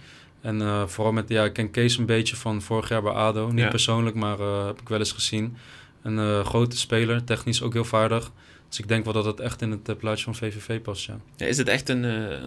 En 0.40 0.60
eh, 0.60 0.86
vooral 0.86 1.12
met, 1.12 1.28
ja, 1.28 1.44
ik 1.44 1.52
ken 1.52 1.70
Kees 1.70 1.96
een 1.98 2.06
beetje 2.06 2.36
van 2.36 2.62
vorig 2.62 2.88
jaar 2.88 3.02
bij 3.02 3.12
ADO. 3.12 3.46
Niet 3.50 3.58
Ja. 3.58 3.68
persoonlijk, 3.68 4.16
maar 4.16 4.40
eh, 4.40 4.66
heb 4.66 4.80
ik 4.80 4.88
wel 4.88 4.98
eens 4.98 5.12
gezien. 5.12 5.56
Een 6.02 6.18
eh, 6.18 6.44
grote 6.44 6.76
speler, 6.78 7.24
technisch 7.24 7.62
ook 7.62 7.72
heel 7.72 7.84
vaardig. 7.84 8.32
Dus 8.68 8.78
ik 8.78 8.88
denk 8.88 9.04
wel 9.04 9.12
dat 9.12 9.24
het 9.24 9.40
echt 9.40 9.62
in 9.62 9.70
het 9.70 9.98
plaatje 9.98 10.24
van 10.24 10.34
VVV 10.34 10.80
past, 10.80 11.06
ja. 11.06 11.20
Ja, 11.36 11.46
is 11.46 11.56
het 11.56 11.68
echt 11.68 11.88
een, 11.88 12.02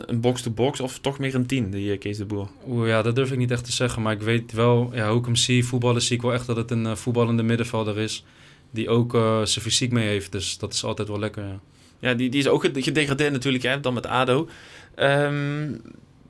een 0.10 0.20
box-to-box 0.22 0.80
of 0.80 1.00
toch 1.00 1.20
meer 1.20 1.36
een 1.36 1.46
team, 1.46 1.72
die 1.72 1.98
Kees 1.98 2.18
de 2.18 2.26
Boer? 2.26 2.48
Oeh, 2.68 2.88
ja, 2.88 3.02
dat 3.02 3.16
durf 3.16 3.32
ik 3.32 3.38
niet 3.38 3.52
echt 3.52 3.66
te 3.66 3.72
zeggen. 3.72 4.02
Maar 4.02 4.14
ik 4.14 4.22
weet 4.22 4.52
wel, 4.52 4.90
ja, 4.94 5.10
hoe 5.10 5.20
ik 5.20 5.26
hem 5.26 5.36
zie, 5.36 5.66
voetballen, 5.66 6.02
zie 6.02 6.16
ik 6.16 6.22
wel 6.22 6.34
echt 6.34 6.46
dat 6.48 6.56
het 6.56 6.72
een 6.72 6.98
voetballende 6.98 7.44
middenvelder 7.44 7.98
is. 7.98 8.26
Die 8.72 8.90
ook 8.90 9.12
zijn 9.44 9.66
fysiek 9.66 9.92
mee 9.92 10.08
heeft. 10.08 10.32
Dus 10.32 10.58
dat 10.58 10.74
is 10.74 10.84
altijd 10.84 11.08
wel 11.08 11.20
lekker, 11.20 11.44
ja. 11.44 11.60
Ja, 12.00 12.14
die, 12.14 12.30
die 12.30 12.40
is 12.40 12.48
ook 12.48 12.62
ged- 12.62 12.84
gedegradeerd 12.84 13.32
natuurlijk, 13.32 13.64
hè, 13.64 13.80
dan 13.80 13.94
met 13.94 14.06
ADO. 14.06 14.50
Ehm, 14.96 15.72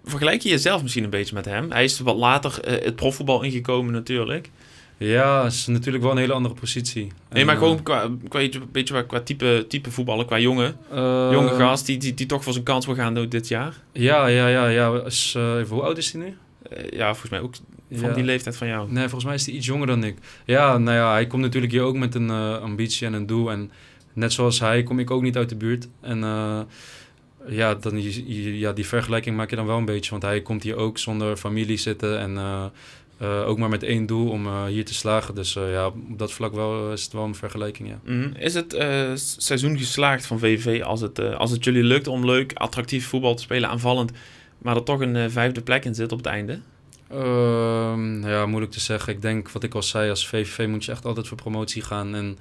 vergelijk 0.03 0.41
je 0.41 0.49
jezelf 0.49 0.81
misschien 0.81 1.03
een 1.03 1.09
beetje 1.09 1.35
met 1.35 1.45
hem? 1.45 1.71
Hij 1.71 1.83
is 1.83 1.99
wat 1.99 2.15
later 2.15 2.59
eh, 2.63 2.85
het 2.85 2.95
profvoetbal 2.95 3.41
ingekomen 3.41 3.93
natuurlijk. 3.93 4.49
Ja, 4.97 5.45
is 5.45 5.67
natuurlijk 5.67 6.03
wel 6.03 6.11
een 6.11 6.17
hele 6.17 6.33
andere 6.33 6.53
positie. 6.55 7.11
Nee, 7.31 7.45
maar 7.45 7.53
eh, 7.55 7.61
gewoon 7.61 7.83
qua, 7.83 8.09
qua, 8.27 8.47
beetje- 8.71 9.05
qua, 9.05 9.19
type, 9.21 9.65
type 9.67 9.91
voetballen, 9.91 10.25
qua 10.25 10.39
jongen. 10.39 10.75
eh, 10.91 11.29
jonge 11.31 11.49
gast 11.55 11.85
die, 11.85 11.97
die, 11.97 12.13
die 12.13 12.25
toch 12.25 12.43
voor 12.43 12.53
zijn 12.53 12.65
kans 12.65 12.85
wil 12.85 12.95
gaan 12.95 13.27
dit 13.29 13.47
jaar. 13.47 13.73
Ja, 13.91 14.27
ja, 14.27 14.47
ja. 14.47 14.67
ja. 14.67 15.01
Is, 15.05 15.33
eh, 15.37 15.55
even, 15.57 15.75
hoe 15.75 15.83
oud 15.83 15.97
is 15.97 16.11
hij 16.11 16.21
nu? 16.21 16.37
Eh, 16.69 16.89
ja, 16.97 17.07
volgens 17.09 17.31
mij 17.31 17.39
ook 17.41 17.53
van 17.91 18.09
Ja. 18.09 18.15
die 18.15 18.23
leeftijd 18.23 18.57
van 18.57 18.67
jou. 18.67 18.91
Nee, 18.91 19.01
volgens 19.03 19.23
mij 19.25 19.33
is 19.35 19.45
hij 19.45 19.55
iets 19.55 19.65
jonger 19.65 19.87
dan 19.87 20.03
ik. 20.03 20.17
Ja, 20.45 20.77
nou 20.77 20.97
ja, 20.97 21.11
hij 21.11 21.27
komt 21.27 21.41
natuurlijk 21.41 21.71
hier 21.71 21.81
ook 21.81 21.95
met 21.95 22.15
een 22.15 22.29
eh, 22.29 22.57
ambitie 22.57 23.07
en 23.07 23.13
een 23.13 23.25
doel. 23.25 23.51
En 23.51 23.71
net 24.13 24.33
zoals 24.33 24.59
hij 24.59 24.83
kom 24.83 24.99
ik 24.99 25.11
ook 25.11 25.21
niet 25.21 25.37
uit 25.37 25.49
de 25.49 25.55
buurt. 25.55 25.87
En 26.01 26.23
eh, 26.23 26.59
ja, 27.47 27.75
dan, 27.75 28.01
ja, 28.59 28.71
die 28.73 28.85
vergelijking 28.85 29.35
maak 29.35 29.49
je 29.49 29.55
dan 29.55 29.65
wel 29.65 29.77
een 29.77 29.85
beetje. 29.85 30.11
Want 30.11 30.23
hij 30.23 30.41
komt 30.41 30.63
hier 30.63 30.75
ook 30.75 30.97
zonder 30.97 31.37
familie 31.37 31.77
zitten. 31.77 32.19
En 32.19 32.37
eh, 32.37 32.65
eh, 33.17 33.47
ook 33.47 33.57
maar 33.57 33.69
met 33.69 33.83
één 33.83 34.05
doel 34.05 34.29
om 34.29 34.45
eh, 34.45 34.65
hier 34.65 34.85
te 34.85 34.93
slagen. 34.93 35.35
Dus 35.35 35.53
ja, 35.53 35.87
op 35.87 35.95
dat 36.17 36.31
vlak 36.31 36.53
wel, 36.53 36.91
is 36.91 37.03
het 37.03 37.13
wel 37.13 37.23
een 37.23 37.35
vergelijking, 37.35 37.89
ja. 37.89 37.99
Mhm. 38.03 38.35
Is 38.35 38.53
het 38.53 38.75
seizoen 39.37 39.77
geslaagd 39.77 40.25
van 40.25 40.39
VVV 40.39 40.83
als 40.83 41.01
het, 41.01 41.19
als 41.19 41.51
het 41.51 41.63
jullie 41.63 41.83
lukt 41.83 42.07
om 42.07 42.25
leuk, 42.25 42.53
attractief 42.53 43.07
voetbal 43.07 43.35
te 43.35 43.41
spelen, 43.41 43.69
aanvallend, 43.69 44.11
maar 44.57 44.75
er 44.75 44.83
toch 44.83 44.99
een 44.99 45.31
vijfde 45.31 45.61
plek 45.61 45.85
in 45.85 45.95
zit 45.95 46.11
op 46.11 46.17
het 46.17 46.27
einde? 46.27 46.59
Ehm, 47.09 48.27
ja, 48.27 48.45
moeilijk 48.45 48.71
te 48.71 48.79
zeggen. 48.79 49.13
Ik 49.13 49.21
denk, 49.21 49.49
wat 49.49 49.63
ik 49.63 49.73
al 49.73 49.83
zei, 49.83 50.09
als 50.09 50.27
VVV 50.27 50.67
moet 50.67 50.85
je 50.85 50.91
echt 50.91 51.05
altijd 51.05 51.27
voor 51.27 51.37
promotie 51.37 51.81
gaan. 51.81 52.15
En 52.15 52.37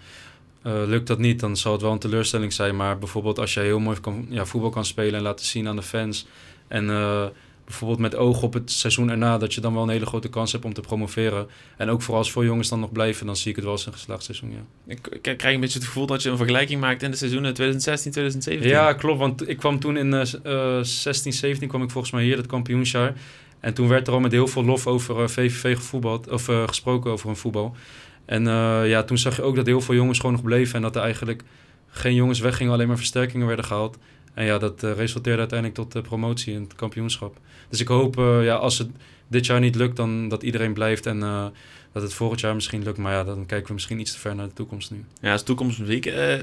eh, 0.62 0.72
lukt 0.86 1.06
dat 1.06 1.18
niet, 1.18 1.40
dan 1.40 1.56
zal 1.56 1.72
het 1.72 1.82
wel 1.82 1.92
een 1.92 1.98
teleurstelling 1.98 2.52
zijn. 2.52 2.76
Maar 2.76 2.98
bijvoorbeeld 2.98 3.38
als 3.38 3.54
jij 3.54 3.64
heel 3.64 3.80
mooi 3.80 4.00
kan, 4.00 4.26
ja, 4.28 4.44
voetbal 4.44 4.70
kan 4.70 4.84
spelen 4.84 5.14
en 5.14 5.22
laten 5.22 5.46
zien 5.46 5.68
aan 5.68 5.76
de 5.76 5.82
fans. 5.82 6.26
En 6.68 6.90
eh, 6.90 7.26
bijvoorbeeld 7.64 8.00
met 8.00 8.16
oog 8.16 8.42
op 8.42 8.52
het 8.52 8.70
seizoen 8.70 9.10
erna, 9.10 9.38
dat 9.38 9.54
je 9.54 9.60
dan 9.60 9.74
wel 9.74 9.82
een 9.82 9.88
hele 9.88 10.06
grote 10.06 10.28
kans 10.28 10.52
hebt 10.52 10.64
om 10.64 10.72
te 10.72 10.80
promoveren. 10.80 11.46
En 11.76 11.88
ook 11.88 12.02
vooral 12.02 12.18
als 12.18 12.32
veel 12.32 12.44
jongens 12.44 12.68
dan 12.68 12.80
nog 12.80 12.92
blijven, 12.92 13.26
dan 13.26 13.36
zie 13.36 13.50
ik 13.50 13.56
het 13.56 13.64
wel 13.64 13.74
als 13.74 13.86
een 13.86 13.92
geslaagd 13.92 14.24
seizoen, 14.24 14.50
ja. 14.50 14.64
Ik, 14.86 15.06
ik 15.06 15.36
krijg 15.38 15.54
een 15.54 15.60
beetje 15.60 15.78
het 15.78 15.86
gevoel 15.86 16.06
dat 16.06 16.22
je 16.22 16.30
een 16.30 16.36
vergelijking 16.36 16.80
maakt 16.80 17.02
in 17.02 17.10
de 17.10 17.16
seizoenen 17.16 17.54
2016, 17.54 18.10
2017. 18.12 18.70
Ja, 18.70 18.92
klopt. 18.92 19.18
Want 19.18 19.48
ik 19.48 19.56
kwam 19.56 19.78
toen 19.78 19.96
in 19.96 20.14
eh, 20.14 20.78
eh, 20.78 20.84
16, 20.84 21.32
17 21.32 21.68
kwam 21.68 21.82
ik 21.82 21.90
volgens 21.90 22.12
mij 22.12 22.22
hier, 22.22 22.36
het 22.36 22.46
kampioensjaar. 22.46 23.14
En 23.62 23.74
toen 23.74 23.88
werd 23.88 24.06
er 24.06 24.12
al 24.12 24.20
met 24.20 24.32
heel 24.32 24.46
veel 24.46 24.64
lof 24.64 24.86
over 24.86 25.22
eh, 25.22 25.28
VVV 25.28 25.76
gevoetbald, 25.76 26.28
of 26.28 26.48
eh, 26.48 26.62
gesproken 26.66 27.10
over 27.10 27.28
een 27.28 27.36
voetbal. 27.36 27.76
En 28.24 28.46
eh, 28.46 28.88
ja, 28.88 29.02
toen 29.02 29.18
zag 29.18 29.36
je 29.36 29.42
ook 29.42 29.56
dat 29.56 29.66
heel 29.66 29.80
veel 29.80 29.94
jongens 29.94 30.18
gewoon 30.18 30.34
nog 30.34 30.44
bleven. 30.44 30.74
En 30.74 30.82
dat 30.82 30.96
er 30.96 31.02
eigenlijk 31.02 31.42
geen 31.88 32.14
jongens 32.14 32.40
weggingen, 32.40 32.72
alleen 32.72 32.88
maar 32.88 32.96
versterkingen 32.96 33.46
werden 33.46 33.64
gehaald. 33.64 33.98
En 34.34 34.44
ja, 34.44 34.58
dat 34.58 34.82
eh, 34.82 34.92
resulteerde 34.92 35.38
uiteindelijk 35.38 35.78
tot 35.78 35.92
de 35.92 36.00
promotie 36.00 36.54
in 36.54 36.62
het 36.62 36.74
kampioenschap. 36.74 37.36
Dus 37.68 37.80
ik 37.80 37.88
hoop, 37.88 38.18
eh, 38.18 38.44
ja, 38.44 38.54
als 38.54 38.78
het 38.78 38.88
dit 39.28 39.46
jaar 39.46 39.60
niet 39.60 39.74
lukt, 39.74 39.96
dan 39.96 40.28
dat 40.28 40.42
iedereen 40.42 40.72
blijft. 40.72 41.06
En 41.06 41.22
eh, 41.22 41.46
dat 41.92 42.02
het 42.02 42.14
volgend 42.14 42.40
jaar 42.40 42.54
misschien 42.54 42.82
lukt. 42.82 42.98
Maar 42.98 43.12
ja, 43.12 43.24
dan 43.24 43.46
kijken 43.46 43.66
we 43.66 43.72
misschien 43.72 44.00
iets 44.00 44.12
te 44.12 44.18
ver 44.18 44.34
naar 44.34 44.46
de 44.46 44.52
toekomst 44.52 44.90
nu. 44.90 45.04
Ja, 45.20 45.34
is 45.34 45.42
toekomstmuziek. 45.42 46.06
Eh, 46.06 46.40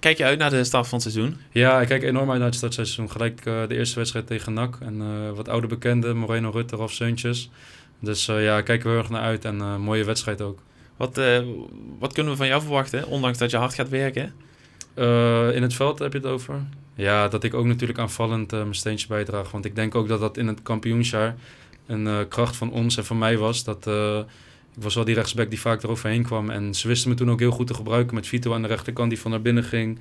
kijk 0.00 0.18
je 0.18 0.24
uit 0.24 0.38
naar 0.38 0.50
de 0.50 0.64
start 0.64 0.88
van 0.88 0.98
het 0.98 1.12
seizoen? 1.12 1.36
Ja, 1.50 1.80
ik 1.80 1.88
kijk 1.88 2.02
enorm 2.02 2.30
uit 2.30 2.38
naar 2.38 2.48
het 2.48 2.56
startseizoen. 2.56 3.10
Gelijk 3.10 3.46
eh, 3.46 3.68
de 3.68 3.76
eerste 3.76 3.98
wedstrijd 3.98 4.26
tegen 4.26 4.52
NAC. 4.52 4.78
En 4.80 5.00
eh, 5.00 5.36
wat 5.36 5.48
oude 5.48 5.66
bekenden, 5.66 6.16
Moreno 6.16 6.50
Rutte, 6.50 6.76
Ralf 6.76 6.92
Seuntjes. 6.92 7.50
Dus 7.98 8.28
eh, 8.28 8.44
ja, 8.44 8.60
kijken 8.60 8.86
we 8.86 8.92
heel 8.92 9.02
erg 9.02 9.10
naar 9.10 9.22
uit. 9.22 9.44
En 9.44 9.60
eh 9.60 9.76
mooie 9.76 10.04
wedstrijd 10.04 10.40
ook. 10.40 10.58
Wat, 11.00 11.18
eh, 11.18 11.40
wat 11.98 12.12
kunnen 12.12 12.32
we 12.32 12.38
van 12.38 12.46
jou 12.46 12.62
verwachten, 12.62 13.06
ondanks 13.06 13.38
dat 13.38 13.50
je 13.50 13.56
hard 13.56 13.74
gaat 13.74 13.88
werken? 13.88 14.32
Eh, 14.94 15.54
in 15.54 15.62
het 15.62 15.74
veld 15.74 15.98
heb 15.98 16.12
je 16.12 16.18
het 16.18 16.26
over? 16.26 16.62
Ja, 16.94 17.28
dat 17.28 17.44
ik 17.44 17.54
ook 17.54 17.64
natuurlijk 17.64 17.98
aanvallend 17.98 18.52
eh, 18.52 18.58
mijn 18.58 18.74
steentje 18.74 19.06
bijdraag. 19.06 19.50
Want 19.50 19.64
ik 19.64 19.74
denk 19.74 19.94
ook 19.94 20.08
dat 20.08 20.20
dat 20.20 20.36
in 20.36 20.46
het 20.46 20.62
kampioensjaar 20.62 21.36
een 21.86 22.06
eh, 22.06 22.18
kracht 22.28 22.56
van 22.56 22.72
ons 22.72 22.96
en 22.96 23.04
van 23.04 23.18
mij 23.18 23.38
was. 23.38 23.64
Dat, 23.64 23.86
eh, 23.86 24.18
ik 24.76 24.82
was 24.82 24.94
wel 24.94 25.04
die 25.04 25.14
rechtsback 25.14 25.50
die 25.50 25.60
vaak 25.60 25.82
eroverheen 25.82 26.22
kwam. 26.22 26.50
En 26.50 26.74
ze 26.74 26.88
wisten 26.88 27.10
me 27.10 27.16
toen 27.16 27.30
ook 27.30 27.40
heel 27.40 27.50
goed 27.50 27.66
te 27.66 27.74
gebruiken 27.74 28.14
met 28.14 28.26
Vito 28.26 28.54
aan 28.54 28.62
de 28.62 28.68
rechterkant 28.68 29.10
die 29.10 29.20
van 29.20 29.30
naar 29.30 29.42
binnen 29.42 29.64
ging. 29.64 29.98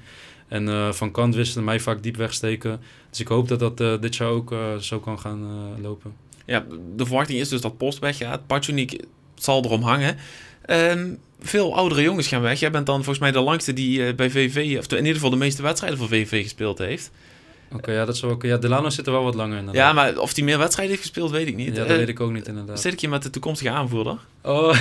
En 0.47 0.67
eh, 0.67 0.91
van 0.91 1.11
kant 1.11 1.35
wisten 1.35 1.63
mij 1.63 1.79
vaak 1.79 2.03
diep 2.03 2.15
wegsteken. 2.15 2.79
Dus 3.09 3.19
ik 3.19 3.27
hoop 3.27 3.47
dat 3.47 3.59
dat 3.59 3.79
eh, 3.79 4.01
dit 4.01 4.15
jaar 4.15 4.29
ook 4.29 4.55
zo 4.79 4.99
kan 4.99 5.19
gaan 5.19 5.43
eh, 5.43 5.83
lopen. 5.83 6.13
Ja, 6.45 6.65
de 6.95 7.05
verwachting 7.05 7.39
is 7.39 7.49
dus 7.49 7.61
dat 7.61 7.77
Post 7.77 7.99
weggaat. 7.99 8.47
Patjonik 8.47 9.03
zal 9.35 9.63
erom 9.63 9.81
hangen. 9.81 10.17
Ehm, 10.69 11.07
veel 11.41 11.75
oudere 11.75 12.01
jongens 12.01 12.27
gaan 12.27 12.41
weg. 12.41 12.59
Jij 12.59 12.71
bent 12.71 12.85
dan 12.85 12.95
volgens 12.95 13.19
mij 13.19 13.31
de 13.31 13.39
langste 13.39 13.73
die 13.73 14.05
eh, 14.05 14.15
bij 14.15 14.29
VV, 14.29 14.77
of 14.79 14.91
in 14.91 14.97
ieder 14.97 15.13
geval 15.13 15.29
de 15.29 15.35
meeste 15.35 15.61
wedstrijden 15.61 15.99
voor 15.99 16.07
VV 16.07 16.43
gespeeld 16.43 16.77
heeft. 16.77 17.11
Oké, 17.73 17.91
ja, 17.91 18.05
dat 18.05 18.15
is 18.15 18.23
ook. 18.23 18.43
Ja, 18.43 18.57
Delano 18.57 18.89
zit 18.89 19.05
er 19.05 19.11
wel 19.11 19.23
wat 19.23 19.35
langer 19.35 19.57
in. 19.57 19.69
Ja, 19.71 19.93
maar 19.93 20.17
of 20.17 20.35
hij 20.35 20.43
meer 20.43 20.57
wedstrijden 20.57 20.95
heeft 20.95 21.07
gespeeld, 21.07 21.31
weet 21.31 21.47
ik 21.47 21.55
niet. 21.55 21.67
Ja, 21.67 21.73
dat 21.73 21.87
Eh, 21.87 21.95
weet 21.95 22.07
ik 22.09 22.19
ook 22.19 22.31
niet 22.31 22.47
inderdaad. 22.47 22.79
Zit 22.81 22.93
ik 22.93 22.99
hier 22.99 23.09
met 23.09 23.23
de 23.23 23.29
toekomstige 23.29 23.69
aanvoerder? 23.69 24.17
Oh, 24.41 24.77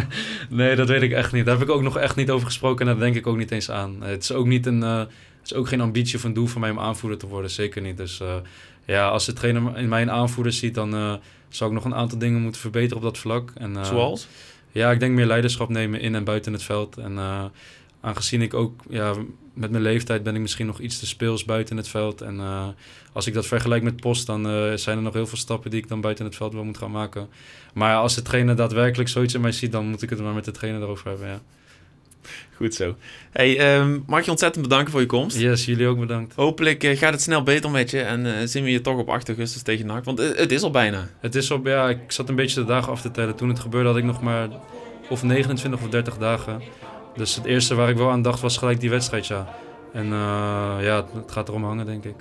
nee, 0.50 0.76
dat 0.76 0.88
weet 0.88 1.02
ik 1.02 1.12
echt 1.12 1.32
niet. 1.32 1.44
Daar 1.44 1.58
heb 1.58 1.68
ik 1.68 1.74
ook 1.74 1.82
nog 1.82 1.98
echt 1.98 2.16
niet 2.16 2.30
over 2.30 2.46
gesproken 2.46 2.86
en 2.86 2.92
daar 2.92 3.02
denk 3.04 3.16
ik 3.16 3.26
ook 3.26 3.36
niet 3.36 3.50
eens 3.50 3.70
aan. 3.70 3.96
Het 4.02 4.22
is 4.22 4.32
ook, 4.32 4.46
niet 4.46 4.66
een, 4.66 4.82
eh, 4.82 4.98
het 4.98 5.08
is 5.44 5.54
ook 5.54 5.68
geen 5.68 5.80
ambitie 5.80 6.16
of 6.16 6.24
een 6.24 6.32
doel 6.32 6.46
voor 6.46 6.60
mij 6.60 6.70
om 6.70 6.78
aanvoerder 6.78 7.18
te 7.18 7.26
worden, 7.26 7.50
zeker 7.50 7.82
niet. 7.82 7.96
Dus 7.96 8.20
eh, 8.20 8.34
ja, 8.86 9.08
als 9.08 9.26
de 9.26 9.32
trainer 9.32 9.78
in 9.78 9.88
mij 9.88 10.02
een 10.02 10.10
aanvoerder 10.10 10.52
ziet, 10.52 10.74
dan 10.74 10.94
eh, 10.94 11.14
zou 11.48 11.70
ik 11.70 11.76
nog 11.76 11.84
een 11.84 11.94
aantal 11.94 12.18
dingen 12.18 12.40
moeten 12.40 12.60
verbeteren 12.60 12.96
op 12.96 13.02
dat 13.02 13.18
vlak. 13.18 13.52
En, 13.54 13.76
eh, 13.76 13.84
Zoals? 13.84 14.26
Ja, 14.72 14.90
ik 14.90 15.00
denk 15.00 15.14
meer 15.14 15.26
leiderschap 15.26 15.68
nemen 15.68 16.00
in 16.00 16.14
en 16.14 16.24
buiten 16.24 16.52
het 16.52 16.62
veld. 16.62 16.96
En 16.96 17.18
eh, 17.18 17.44
aangezien 18.00 18.42
ik 18.42 18.54
ook, 18.54 18.80
ja, 18.88 19.14
met 19.54 19.70
mijn 19.70 19.82
leeftijd 19.82 20.22
ben 20.22 20.34
ik 20.34 20.40
misschien 20.40 20.66
nog 20.66 20.80
iets 20.80 20.98
te 20.98 21.06
speels 21.06 21.44
buiten 21.44 21.76
het 21.76 21.88
veld. 21.88 22.20
En 22.20 22.40
eh, 22.40 22.68
als 23.12 23.26
ik 23.26 23.34
dat 23.34 23.46
vergelijk 23.46 23.82
met 23.82 24.00
post, 24.00 24.26
dan 24.26 24.46
eh, 24.48 24.72
zijn 24.74 24.96
er 24.96 25.02
nog 25.02 25.14
heel 25.14 25.26
veel 25.26 25.38
stappen 25.38 25.70
die 25.70 25.80
ik 25.80 25.88
dan 25.88 26.00
buiten 26.00 26.24
het 26.24 26.36
veld 26.36 26.52
wel 26.52 26.64
moet 26.64 26.78
gaan 26.78 26.90
maken. 26.90 27.28
Maar 27.74 27.96
als 27.96 28.14
de 28.14 28.22
trainer 28.22 28.56
daadwerkelijk 28.56 29.08
zoiets 29.08 29.34
in 29.34 29.40
mij 29.40 29.52
ziet, 29.52 29.72
dan 29.72 29.86
moet 29.86 30.02
ik 30.02 30.10
het 30.10 30.20
maar 30.20 30.34
met 30.34 30.44
de 30.44 30.50
trainer 30.50 30.82
erover 30.82 31.08
hebben, 31.08 31.28
ja. 31.28 31.40
Goed 32.56 32.74
zo. 32.74 32.96
Hey, 33.32 33.58
ehm, 33.58 33.98
mag 34.06 34.24
je 34.24 34.30
ontzettend 34.30 34.62
bedanken 34.68 34.90
voor 34.92 35.00
je 35.00 35.06
komst. 35.06 35.38
Yes, 35.38 35.64
jullie 35.64 35.86
ook 35.86 35.98
bedankt. 35.98 36.34
Hopelijk 36.34 36.84
eh, 36.84 36.98
gaat 36.98 37.12
het 37.12 37.22
snel 37.22 37.42
beter 37.42 37.70
met 37.70 37.90
je 37.90 38.00
en 38.00 38.26
eh, 38.26 38.32
zien 38.44 38.64
we 38.64 38.70
je 38.70 38.80
toch 38.80 38.98
op 38.98 39.08
8 39.08 39.28
augustus 39.28 39.62
tegen 39.62 39.86
NAC. 39.86 40.04
Want 40.04 40.20
eh, 40.20 40.38
het 40.38 40.52
is 40.52 40.62
al 40.62 40.70
bijna. 40.70 41.08
Het 41.20 41.34
is 41.34 41.50
op, 41.50 41.66
ja, 41.66 41.88
ik 41.88 42.12
zat 42.12 42.28
een 42.28 42.34
beetje 42.34 42.60
de 42.60 42.66
dagen 42.66 42.92
af 42.92 43.00
te 43.00 43.10
tellen. 43.10 43.34
Toen 43.34 43.48
het 43.48 43.60
gebeurde 43.60 43.88
had 43.88 43.96
ik 43.98 44.04
nog 44.04 44.22
maar 44.22 44.48
of 45.08 45.22
29 45.22 45.82
of 45.82 45.88
30 45.88 46.18
dagen. 46.18 46.62
Dus 47.16 47.34
het 47.34 47.44
eerste 47.44 47.74
waar 47.74 47.88
ik 47.88 47.96
wel 47.96 48.10
aan 48.10 48.22
dacht 48.22 48.40
was 48.40 48.56
gelijk 48.56 48.80
die 48.80 48.90
wedstrijd, 48.90 49.26
ja. 49.26 49.54
En 49.92 50.06
ja, 50.80 50.96
het, 50.96 51.12
het 51.14 51.32
gaat 51.32 51.48
erom 51.48 51.64
hangen, 51.64 51.86
denk 51.86 52.04
ik. 52.04 52.14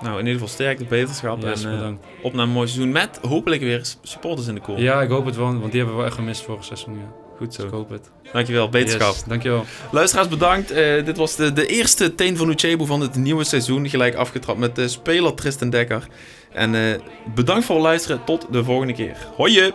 Nou, 0.00 0.12
in 0.12 0.18
ieder 0.18 0.32
geval 0.32 0.48
sterkte, 0.48 0.84
beterschap 0.84 1.42
Yes, 1.42 1.64
en 1.64 1.70
bedankt. 1.70 2.06
op 2.22 2.32
naar 2.32 2.44
een 2.44 2.50
mooi 2.50 2.68
seizoen 2.68 2.92
met 2.92 3.18
hopelijk 3.22 3.62
weer 3.62 3.86
supporters 4.02 4.46
in 4.46 4.54
de 4.54 4.60
koel. 4.60 4.78
Ja, 4.78 5.02
ik 5.02 5.08
hoop 5.08 5.24
het 5.24 5.36
wel, 5.36 5.44
want 5.44 5.72
die 5.72 5.76
hebben 5.80 5.90
we 5.90 5.96
wel 5.96 6.04
echt 6.04 6.14
gemist 6.14 6.42
vorig 6.42 6.64
seizoen, 6.64 6.94
ja. 6.94 7.25
Goed 7.36 7.46
Dus 7.56 7.64
ik 7.64 7.70
zo. 7.70 7.76
hoop 7.76 7.90
het. 7.90 8.10
Dankjewel, 8.32 8.68
beterschap. 8.68 9.12
Yes, 9.12 9.24
dankjewel. 9.24 9.64
Luisteraars, 9.90 10.28
bedankt. 10.28 10.70
Eh, 10.70 11.04
dit 11.04 11.16
was 11.16 11.36
de, 11.36 11.52
de 11.52 11.66
eerste 11.66 12.14
Teen 12.14 12.36
van 12.36 12.48
Uchebu 12.48 12.86
van 12.86 13.00
het 13.00 13.14
nieuwe 13.14 13.44
seizoen. 13.44 13.88
Gelijk 13.88 14.14
afgetrapt 14.14 14.58
met 14.58 14.76
de 14.76 14.88
speler 14.88 15.34
Tristan 15.34 15.70
Dekker. 15.70 16.06
En 16.52 16.74
eh, 16.74 17.00
bedankt 17.34 17.64
voor 17.64 17.74
het 17.76 17.84
luisteren. 17.84 18.24
Tot 18.24 18.46
de 18.50 18.64
volgende 18.64 18.92
keer. 18.92 19.16
Hoi 19.36 19.52
je! 19.52 19.72